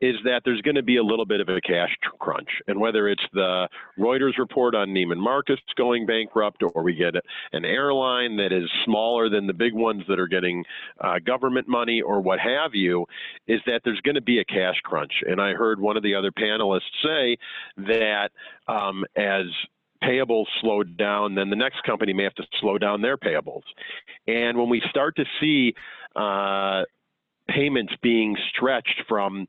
[0.00, 2.48] is that there's going to be a little bit of a cash crunch.
[2.66, 7.14] And whether it's the Reuters report on Neiman Marcus going bankrupt or we get
[7.52, 10.64] an airline that is smaller than the big ones that are getting
[11.00, 13.04] uh, government money or what have you
[13.46, 15.12] is that there's going to be a cash crunch.
[15.26, 17.36] And I heard one of the other panelists say
[17.76, 18.30] that
[18.68, 19.44] um, as
[20.04, 23.62] payables slowed down, then the next company may have to slow down their payables.
[24.26, 25.74] And when we start to see
[26.16, 26.82] uh,
[27.48, 29.46] payments being stretched from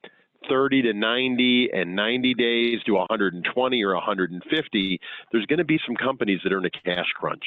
[0.49, 4.99] 30 to 90 and 90 days to 120 or 150,
[5.31, 7.43] there's going to be some companies that are in a cash crunch.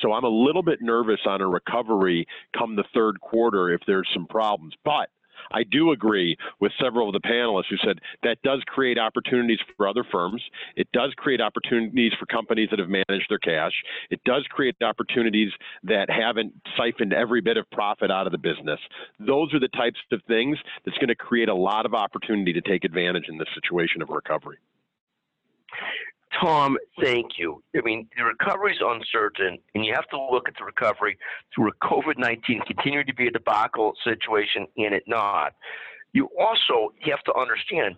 [0.00, 4.08] So I'm a little bit nervous on a recovery come the third quarter if there's
[4.12, 4.74] some problems.
[4.84, 5.08] But
[5.50, 9.88] I do agree with several of the panelists who said that does create opportunities for
[9.88, 10.42] other firms.
[10.76, 13.72] It does create opportunities for companies that have managed their cash.
[14.10, 15.50] It does create opportunities
[15.84, 18.80] that haven't siphoned every bit of profit out of the business.
[19.18, 22.60] Those are the types of things that's going to create a lot of opportunity to
[22.60, 24.58] take advantage in this situation of recovery.
[26.40, 27.62] Tom, thank you.
[27.76, 31.18] I mean, the recovery is uncertain, and you have to look at the recovery
[31.54, 35.54] through a COVID 19 continuing to be a debacle situation and it not.
[36.12, 37.96] You also have to understand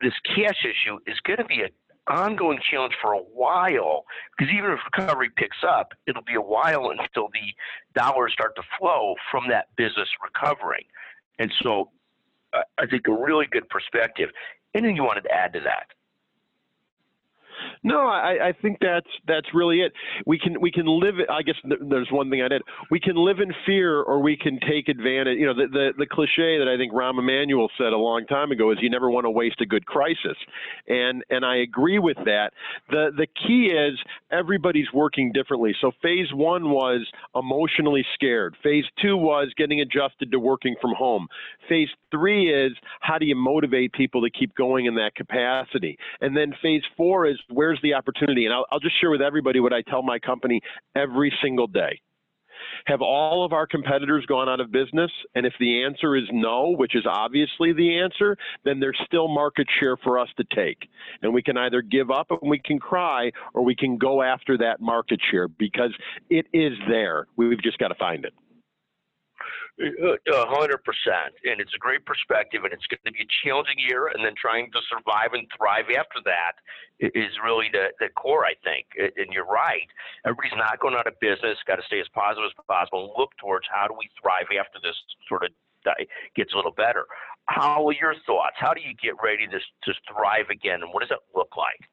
[0.00, 1.70] this cash issue is going to be an
[2.08, 4.04] ongoing challenge for a while
[4.36, 7.54] because even if recovery picks up, it'll be a while until the
[7.94, 10.84] dollars start to flow from that business recovering.
[11.38, 11.90] And so
[12.52, 14.30] I think a really good perspective.
[14.74, 15.86] Anything you wanted to add to that?
[17.82, 19.92] No, I, I think that's that's really it.
[20.26, 21.14] We can we can live.
[21.30, 22.62] I guess there's one thing I did.
[22.90, 25.38] We can live in fear, or we can take advantage.
[25.38, 28.50] You know, the the, the cliche that I think Rahm Emanuel said a long time
[28.50, 30.36] ago is you never want to waste a good crisis,
[30.88, 32.52] and and I agree with that.
[32.90, 33.98] The the key is
[34.30, 35.74] everybody's working differently.
[35.80, 38.56] So phase one was emotionally scared.
[38.62, 41.28] Phase two was getting adjusted to working from home.
[41.68, 46.36] Phase three is how do you motivate people to keep going in that capacity, and
[46.36, 48.44] then phase four is where's the opportunity?
[48.44, 50.60] And I'll, I'll just share with everybody what I tell my company
[50.94, 52.00] every single day.
[52.86, 55.10] Have all of our competitors gone out of business?
[55.34, 59.66] And if the answer is no, which is obviously the answer, then there's still market
[59.78, 60.88] share for us to take.
[61.22, 64.56] And we can either give up and we can cry, or we can go after
[64.58, 65.92] that market share because
[66.28, 67.26] it is there.
[67.36, 68.34] We've just got to find it.
[69.80, 73.78] A hundred percent, and it's a great perspective, and it's going to be a challenging
[73.78, 76.60] year, and then trying to survive and thrive after that
[77.00, 78.86] is really the, the core, I think.
[78.96, 79.88] And you're right,
[80.24, 81.56] everybody's not going out of business.
[81.66, 84.78] Got to stay as positive as possible and look towards how do we thrive after
[84.82, 84.96] this
[85.28, 85.50] sort of
[86.36, 87.06] gets a little better.
[87.46, 88.56] How are your thoughts?
[88.60, 91.88] How do you get ready to to thrive again, and what does it look like?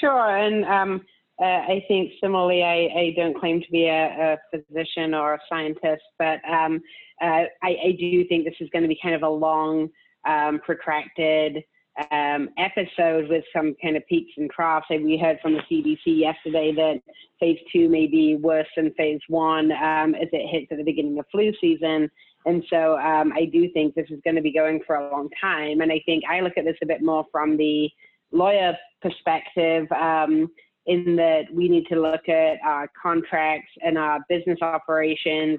[0.00, 1.04] Sure, and um,
[1.40, 5.38] uh, I think similarly, I, I, don't claim to be a, a physician or a
[5.50, 6.80] scientist, but um,
[7.22, 9.90] uh, I, I, do think this is going to be kind of a long,
[10.26, 11.62] um, protracted
[12.10, 14.86] um, episode with some kind of peaks and troughs.
[14.90, 17.00] And we heard from the CDC yesterday that
[17.40, 21.18] phase two may be worse than phase one um, as it hits at the beginning
[21.18, 22.10] of flu season.
[22.44, 25.28] And so um, I do think this is going to be going for a long
[25.40, 25.80] time.
[25.80, 27.88] And I think I look at this a bit more from the
[28.30, 29.90] lawyer perspective.
[29.92, 30.48] Um,
[30.86, 35.58] in that we need to look at our contracts and our business operations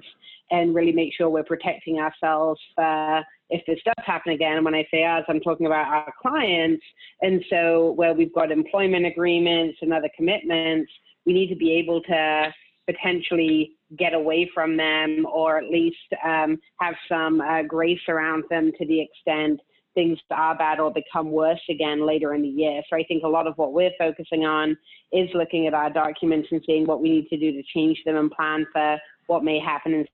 [0.50, 4.56] and really make sure we're protecting ourselves for if this does happen again.
[4.56, 6.82] And when I say us, I'm talking about our clients.
[7.22, 10.90] And so where we've got employment agreements and other commitments,
[11.26, 12.52] we need to be able to
[12.86, 18.70] potentially get away from them or at least um, have some uh, grace around them
[18.78, 19.60] to the extent
[19.94, 22.82] things are bad or become worse again later in the year.
[22.88, 24.76] So I think a lot of what we're focusing on
[25.12, 28.16] is looking at our documents and seeing what we need to do to change them
[28.16, 30.06] and plan for what may happen in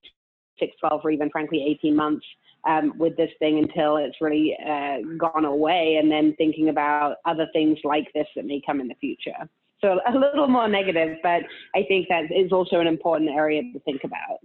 [0.58, 2.24] six, 12, or even frankly 18 months
[2.66, 7.46] um, with this thing until it's really uh, gone away, and then thinking about other
[7.52, 9.48] things like this that may come in the future.
[9.80, 11.42] So a little more negative, but
[11.74, 14.38] I think that is also an important area to think about.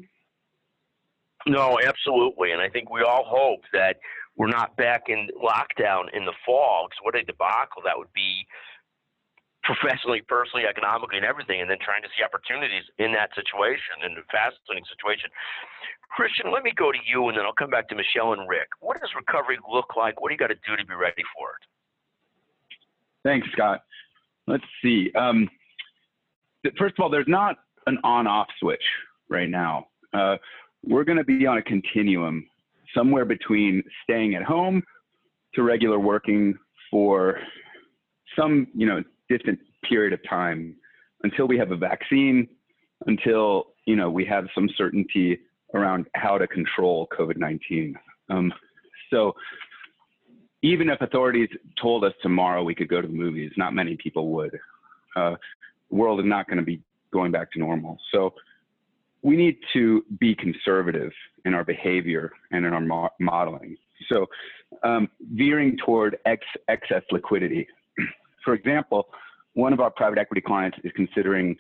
[1.47, 2.51] No, absolutely.
[2.51, 3.97] And I think we all hope that
[4.39, 8.47] we're not back in lockdown in the fall because what a debacle that would be
[9.67, 14.15] professionally, personally, economically, and everything, and then trying to see opportunities in that situation, in
[14.15, 15.29] a fascinating situation.
[16.09, 18.71] Christian, let me go to you, and then I'll come back to Michelle and Rick.
[18.79, 20.23] What does recovery look like?
[20.23, 21.63] What do you got to do to be ready for it?
[23.27, 23.83] Thanks, Scott.
[24.47, 25.11] Let's see.
[25.19, 25.51] Um,
[26.79, 28.81] first of all, there's not an on-off switch
[29.27, 29.87] right now.
[30.13, 30.37] Uh,
[30.87, 32.47] we're going to be on a continuum
[32.95, 34.81] somewhere between staying at home
[35.55, 36.55] to regular working
[36.91, 37.39] for
[38.37, 40.75] some, you know, distant period of time
[41.23, 42.47] until we have a vaccine,
[43.07, 45.39] until, you know, we have some certainty
[45.73, 47.93] around how to control COVID-19.
[48.29, 48.53] Um,
[49.11, 49.33] so
[50.61, 51.49] even if authorities
[51.81, 54.57] told us tomorrow we could go to the movies, not many people would.
[55.15, 55.35] Uh,
[55.89, 57.97] world is not going to be going back to normal.
[58.11, 58.33] So
[59.21, 61.11] we need to be conservative
[61.45, 63.75] in our behavior and in our mo modeling.
[64.07, 64.25] So
[64.83, 67.67] um, veering toward ex excess liquidity.
[68.45, 69.07] For example,
[69.53, 71.55] one of our private equity clients is considering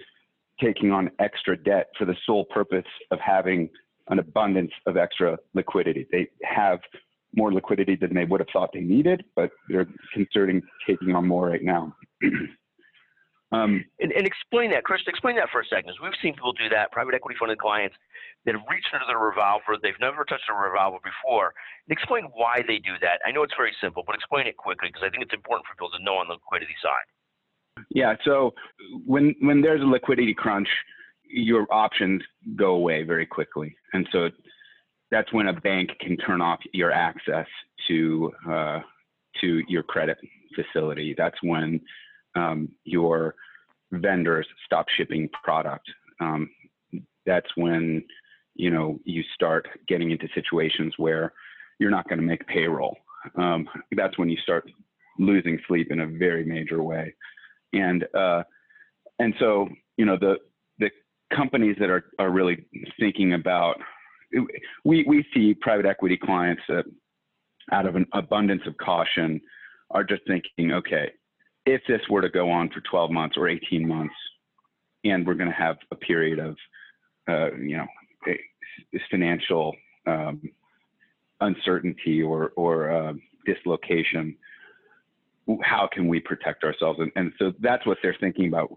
[0.61, 3.69] taking on extra debt for the sole purpose of having
[4.09, 6.05] an abundance of extra liquidity.
[6.11, 6.79] They have
[7.35, 11.47] more liquidity than they would have thought they needed, but they're considering taking on more
[11.47, 11.95] right now.
[13.51, 15.01] Um, And, and explain that, Chris.
[15.07, 15.89] Explain that for a second.
[15.89, 16.91] 'cause we've seen people do that.
[16.91, 17.95] Private equity funded clients
[18.45, 19.77] that have reached into their revolver.
[19.77, 21.53] They've never touched a revolver before.
[21.89, 23.21] Explain why they do that.
[23.25, 25.73] I know it's very simple, but explain it quickly because I think it's important for
[25.73, 27.85] people to know on the liquidity side.
[27.89, 28.15] Yeah.
[28.23, 28.53] So
[29.05, 30.69] when when there's a liquidity crunch,
[31.23, 32.21] your options
[32.55, 34.29] go away very quickly, and so
[35.11, 37.47] that's when a bank can turn off your access
[37.87, 38.81] to uh,
[39.41, 40.17] to your credit
[40.55, 41.15] facility.
[41.17, 41.79] That's when
[42.35, 43.35] um, your
[43.91, 45.85] vendors stop shipping product.
[46.19, 46.49] Um,
[47.25, 48.03] that's when
[48.55, 51.33] you know you start getting into situations where
[51.79, 52.97] you're not going to make payroll.
[53.35, 54.69] Um, that's when you start
[55.17, 57.13] losing sleep in a very major way
[57.73, 58.43] and uh,
[59.19, 59.67] and so
[59.97, 60.37] you know the
[60.79, 60.89] the
[61.35, 62.65] companies that are are really
[62.99, 63.77] thinking about
[64.85, 66.85] we we see private equity clients that
[67.71, 69.39] out of an abundance of caution
[69.91, 71.11] are just thinking okay
[71.73, 74.15] if this were to go on for 12 months or 18 months
[75.03, 76.55] and we're going to have a period of
[77.27, 77.85] uh, you know
[79.11, 79.75] financial
[80.07, 80.41] um,
[81.41, 83.13] uncertainty or or uh,
[83.45, 84.35] dislocation
[85.63, 86.99] how can we protect ourselves?
[86.99, 88.71] And, and so that's what they're thinking about.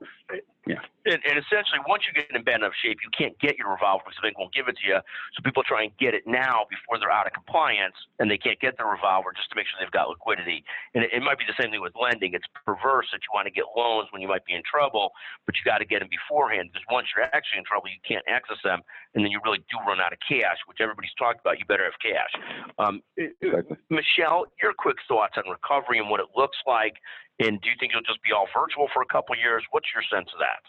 [1.03, 4.07] And, and essentially, once you get in bad enough shape, you can't get your revolver
[4.07, 4.99] because the bank won't give it to you.
[5.35, 8.61] So people try and get it now before they're out of compliance, and they can't
[8.63, 10.63] get the revolver just to make sure they've got liquidity.
[10.95, 12.39] And it, it might be the same thing with lending.
[12.39, 15.11] It's perverse that you want to get loans when you might be in trouble,
[15.47, 18.23] but you got to get them beforehand because once you're actually in trouble, you can't
[18.31, 18.87] access them,
[19.19, 21.59] and then you really do run out of cash, which everybody's talked about.
[21.59, 22.33] You better have cash.
[22.79, 23.77] Um, Exactly.
[23.91, 26.95] Michelle, your quick thoughts on recovery and what it looks like,
[27.41, 29.64] and do you think it'll just be all virtual for a couple years?
[29.70, 30.62] What's your sense of that?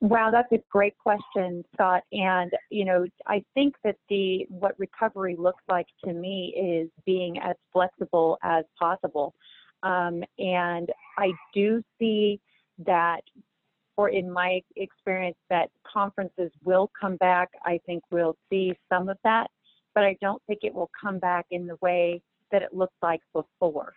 [0.00, 2.02] Wow, that's a great question, Scott.
[2.12, 7.38] And you know, I think that the what recovery looks like to me is being
[7.38, 9.34] as flexible as possible.
[9.82, 12.40] Um, and I do see
[12.84, 13.20] that,
[13.96, 17.50] or in my experience, that conferences will come back.
[17.64, 19.48] I think we'll see some of that,
[19.94, 22.20] but I don't think it will come back in the way
[22.50, 23.94] that it looked like before.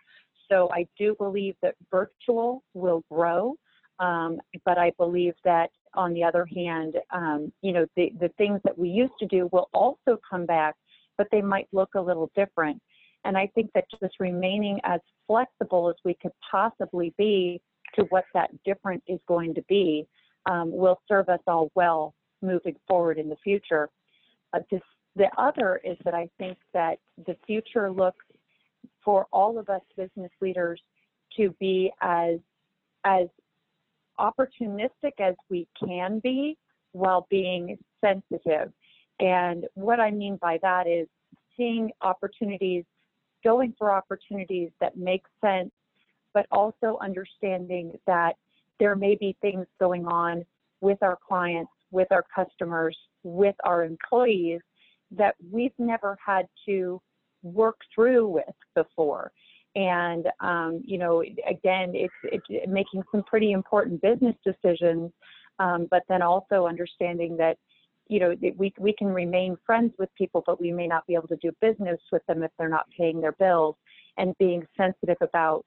[0.49, 3.55] So I do believe that virtual will grow.
[3.99, 8.61] Um, but I believe that on the other hand, um, you know, the, the things
[8.63, 10.75] that we used to do will also come back,
[11.17, 12.79] but they might look a little different.
[13.25, 17.59] And I think that just remaining as flexible as we could possibly be
[17.95, 20.07] to what that different is going to be
[20.45, 23.89] um, will serve us all well moving forward in the future.
[24.53, 24.81] Uh, this,
[25.15, 28.23] the other is that I think that the future looks
[29.07, 30.81] for all of us business leaders
[31.37, 32.39] to be as
[33.05, 33.29] as
[34.19, 36.57] opportunistic as we can be
[36.91, 38.73] while being sensitive.
[39.21, 41.07] And what I mean by that is
[41.55, 42.83] seeing opportunities,
[43.45, 45.71] going for opportunities that make sense,
[46.33, 48.35] but also understanding that
[48.77, 50.45] there may be things going on
[50.81, 54.59] with our clients, with our customers, with our employees
[55.11, 57.01] that we've never had to
[57.53, 58.45] work through with
[58.75, 59.31] before.
[59.75, 65.11] And um, you know again it's, it's making some pretty important business decisions
[65.59, 67.57] um, but then also understanding that
[68.07, 71.27] you know we, we can remain friends with people but we may not be able
[71.27, 73.75] to do business with them if they're not paying their bills
[74.17, 75.63] and being sensitive about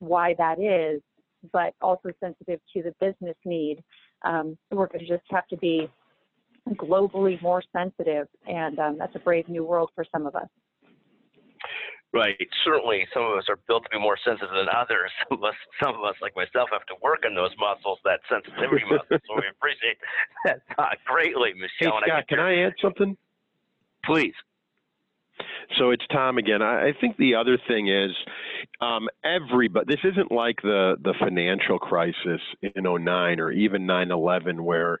[0.00, 1.00] why that is
[1.52, 3.82] but also sensitive to the business need.
[4.24, 5.88] Um, we're going to just have to be
[6.70, 10.46] globally more sensitive and um, that's a brave new world for some of us
[12.12, 12.36] Right.
[12.64, 15.10] Certainly, some of us are built to be more sensitive than others.
[15.28, 18.20] Some of us, some of us, like myself, have to work on those muscles, that
[18.28, 19.06] sensitivity muscle.
[19.10, 19.96] So we appreciate
[20.44, 20.60] that
[21.06, 21.96] greatly, Hey, Michelle.
[21.96, 23.16] and Scott, can I add something?
[24.04, 24.34] Please.
[25.78, 26.60] So it's Tom again.
[26.60, 28.10] I, I think the other thing is,
[28.80, 29.86] um, everybody.
[29.86, 34.98] This isn't like the the financial crisis in 09 or even 9/11, where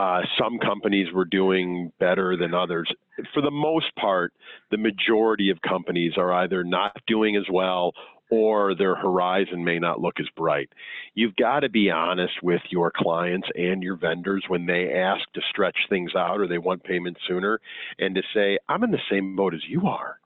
[0.00, 2.90] uh, some companies were doing better than others.
[3.34, 4.32] For the most part,
[4.70, 7.92] the majority of companies are either not doing as well
[8.30, 10.70] or their horizon may not look as bright.
[11.14, 15.40] You've got to be honest with your clients and your vendors when they ask to
[15.50, 17.60] stretch things out or they want payment sooner
[17.98, 20.18] and to say, I'm in the same boat as you are.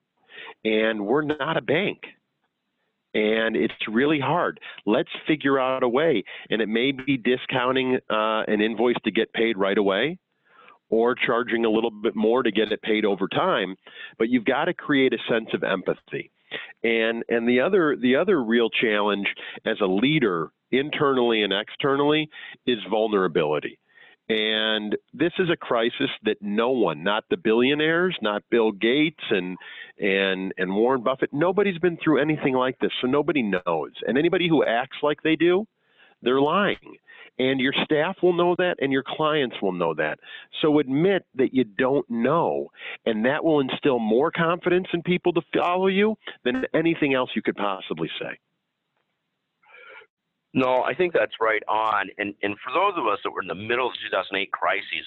[0.64, 1.98] And we're not a bank.
[3.14, 4.58] And it's really hard.
[4.86, 6.24] Let's figure out a way.
[6.50, 10.18] And it may be discounting uh, an invoice to get paid right away
[10.90, 13.76] or charging a little bit more to get it paid over time.
[14.18, 16.30] But you've got to create a sense of empathy.
[16.82, 19.26] And and the other the other real challenge
[19.64, 22.28] as a leader internally and externally
[22.66, 23.78] is vulnerability.
[24.28, 29.58] And this is a crisis that no one, not the billionaires, not Bill Gates and
[29.98, 33.92] and and Warren Buffett, nobody's been through anything like this, so nobody knows.
[34.06, 35.66] And anybody who acts like they do,
[36.22, 36.96] they're lying.
[37.38, 40.20] And your staff will know that, and your clients will know that.
[40.62, 42.70] So admit that you don't know,
[43.06, 47.42] and that will instill more confidence in people to follow you than anything else you
[47.42, 48.38] could possibly say.
[50.54, 52.08] No, I think that's right on.
[52.18, 55.04] And and for those of us that were in the middle of the 2008 crisis,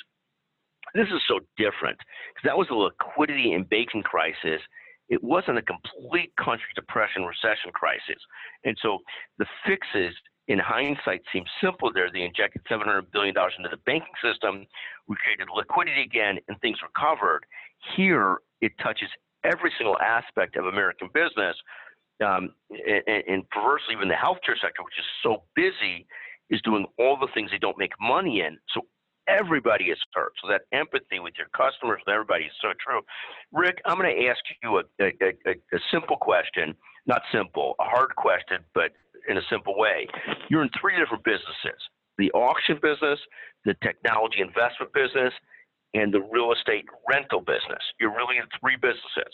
[0.93, 1.97] this is so different
[2.35, 4.61] because that was a liquidity and banking crisis.
[5.09, 8.19] It wasn't a complete country depression recession crisis.
[8.65, 8.99] And so
[9.37, 10.13] the fixes
[10.49, 12.09] in hindsight seem simple there.
[12.11, 14.65] They injected $700 billion into the banking system.
[15.07, 17.45] We created liquidity again and things recovered.
[17.95, 19.09] Here, it touches
[19.43, 21.55] every single aspect of American business.
[22.25, 26.07] Um, and, and perversely, even the healthcare sector, which is so busy,
[26.49, 28.57] is doing all the things they don't make money in.
[28.73, 28.81] So
[29.27, 30.33] everybody is hurt.
[30.41, 33.01] So that empathy with your customers and everybody is so true.
[33.51, 35.11] Rick, I'm going to ask you a, a,
[35.45, 36.73] a, a simple question,
[37.05, 38.91] not simple, a hard question, but
[39.27, 40.07] in a simple way.
[40.49, 41.79] You're in three different businesses
[42.17, 43.19] the auction business,
[43.63, 45.31] the technology investment business,
[45.93, 47.83] and the real estate rental business.
[47.99, 49.29] You're really in three businesses.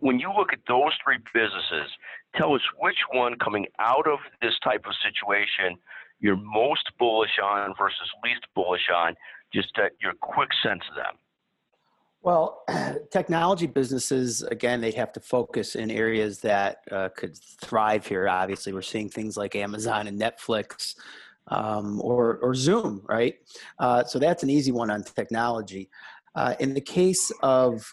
[0.00, 1.90] When you look at those three businesses,
[2.36, 5.78] tell us which one coming out of this type of situation
[6.22, 9.14] you're most bullish on versus least bullish on,
[9.52, 11.14] just uh, your quick sense of them.
[12.22, 12.64] Well,
[13.10, 18.28] technology businesses, again, they'd have to focus in areas that uh, could thrive here.
[18.28, 20.94] Obviously, we're seeing things like Amazon and Netflix
[21.48, 23.34] um, or, or Zoom, right?
[23.80, 25.90] Uh, so that's an easy one on technology.
[26.36, 27.92] Uh, in the case of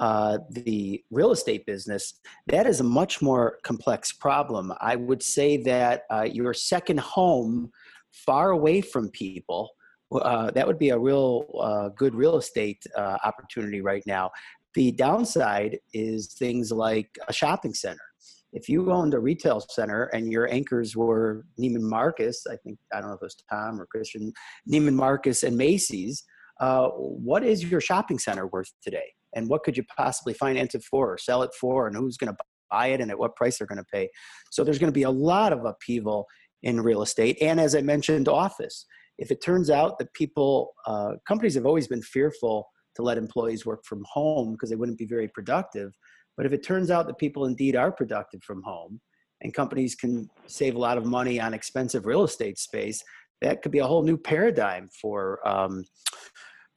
[0.00, 2.14] uh, the real estate business,
[2.46, 4.72] that is a much more complex problem.
[4.80, 7.70] I would say that uh, your second home,
[8.10, 9.70] far away from people,
[10.10, 14.30] uh, that would be a real uh, good real estate uh, opportunity right now.
[14.74, 18.00] The downside is things like a shopping center.
[18.52, 23.00] If you owned a retail center and your anchors were Neiman Marcus, I think, I
[23.00, 24.32] don't know if it was Tom or Christian,
[24.68, 26.24] Neiman Marcus and Macy's,
[26.58, 29.12] uh, what is your shopping center worth today?
[29.34, 31.86] And what could you possibly finance it for or sell it for?
[31.86, 32.36] And who's going to
[32.70, 34.08] buy it and at what price they're going to pay?
[34.50, 36.26] So there's going to be a lot of upheaval
[36.62, 37.38] in real estate.
[37.40, 38.86] And as I mentioned, office
[39.20, 42.66] if it turns out that people, uh, companies have always been fearful
[42.96, 45.92] to let employees work from home because they wouldn't be very productive.
[46.36, 48.98] But if it turns out that people indeed are productive from home
[49.42, 53.04] and companies can save a lot of money on expensive real estate space,
[53.42, 55.84] that could be a whole new paradigm for um,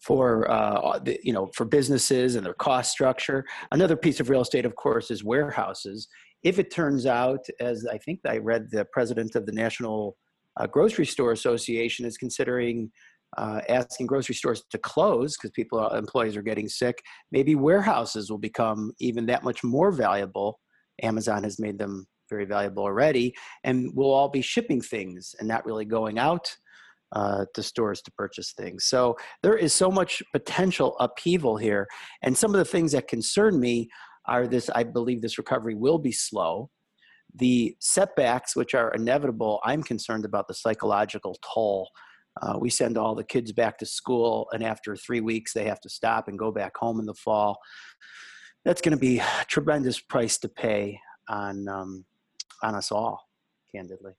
[0.03, 3.45] for uh, you know for businesses and their cost structure.
[3.71, 6.07] Another piece of real estate, of course, is warehouses.
[6.43, 10.17] If it turns out, as I think I read the president of the National
[10.59, 12.91] uh, grocery store association is considering
[13.37, 17.01] uh, asking grocery stores to close because people uh, employees are getting sick
[17.31, 20.59] maybe warehouses will become even that much more valuable
[21.01, 23.33] amazon has made them very valuable already
[23.63, 26.55] and we'll all be shipping things and not really going out
[27.13, 31.87] uh, to stores to purchase things so there is so much potential upheaval here
[32.23, 33.87] and some of the things that concern me
[34.27, 36.69] are this i believe this recovery will be slow
[37.35, 41.89] the setbacks, which are inevitable, I'm concerned about the psychological toll.
[42.41, 45.79] Uh, we send all the kids back to school, and after three weeks, they have
[45.81, 47.59] to stop and go back home in the fall.
[48.65, 52.05] That's going to be a tremendous price to pay on um,
[52.63, 53.21] on us all,
[53.73, 54.13] candidly.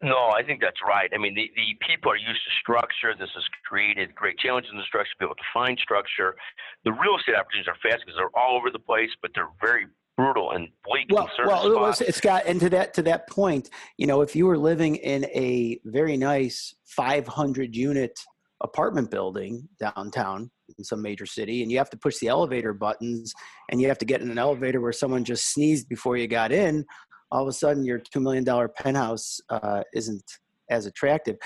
[0.00, 1.10] No, I think that's right.
[1.12, 3.14] I mean, the, the people are used to structure.
[3.18, 6.36] This has created great challenges in the structure, be able to find structure.
[6.84, 9.86] The real estate opportunities are fast because they're all over the place, but they're very
[10.16, 14.20] brutal and bleak well, well, it's got and to that to that point, you know,
[14.20, 18.18] if you were living in a very nice 500 unit
[18.60, 23.32] apartment building downtown in some major city, and you have to push the elevator buttons,
[23.70, 26.50] and you have to get in an elevator where someone just sneezed before you got
[26.50, 26.84] in,
[27.30, 30.24] all of a sudden your two million dollar penthouse uh, isn't
[30.70, 31.36] as attractive.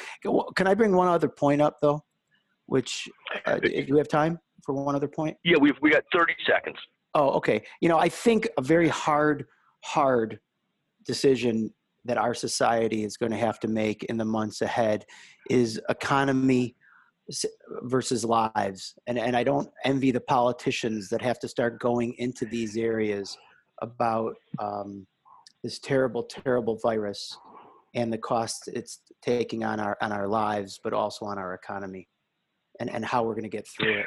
[0.57, 2.03] Can I bring one other point up though?
[2.66, 3.09] Which
[3.47, 5.37] uh, do we have time for one other point?
[5.45, 6.76] Yeah, we've we got 30 seconds.
[7.14, 7.62] Oh, okay.
[7.80, 9.45] You know, I think a very hard,
[9.85, 10.39] hard
[11.07, 11.72] decision
[12.05, 15.05] that our society is going to have to make in the months ahead
[15.51, 16.74] is economy
[17.83, 18.95] versus lives.
[19.07, 23.37] And, and I don't envy the politicians that have to start going into these areas
[23.80, 25.07] about um,
[25.62, 27.36] this terrible, terrible virus
[27.94, 32.08] and the cost it's taking on our on our lives, but also on our economy,
[32.80, 34.06] and and how we're going to get through it.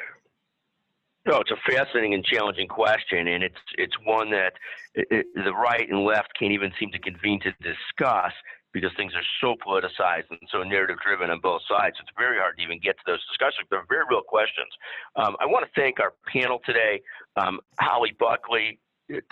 [1.26, 4.52] No, it's a fascinating and challenging question, and it's it's one that
[4.94, 8.32] it, the right and left can't even seem to convene to discuss
[8.72, 11.96] because things are so politicized and so narrative driven on both sides.
[11.98, 13.66] It's very hard to even get to those discussions.
[13.70, 14.68] They're very real questions.
[15.16, 17.00] Um, I want to thank our panel today,
[17.36, 18.78] um, Holly Buckley,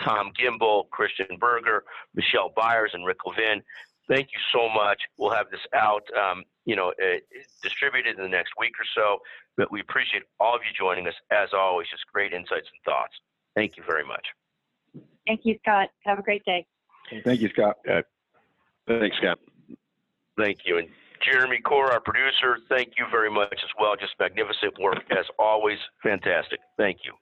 [0.01, 3.61] Tom Gimbel, Christian Berger, Michelle Byers, and Rick Levin.
[4.07, 5.01] thank you so much.
[5.17, 7.17] We'll have this out, um, you know, uh,
[7.61, 9.19] distributed in the next week or so.
[9.57, 11.87] But we appreciate all of you joining us as always.
[11.89, 13.13] Just great insights and thoughts.
[13.55, 14.25] Thank you very much.
[15.27, 15.89] Thank you, Scott.
[16.05, 16.65] Have a great day.
[17.23, 17.77] Thank you, Scott.
[18.87, 19.39] Thanks, Scott.
[20.37, 20.77] Thank you.
[20.77, 20.87] And
[21.25, 23.95] Jeremy Core, our producer, thank you very much as well.
[23.95, 25.79] Just magnificent work as always.
[26.03, 26.59] Fantastic.
[26.77, 27.13] Thank you.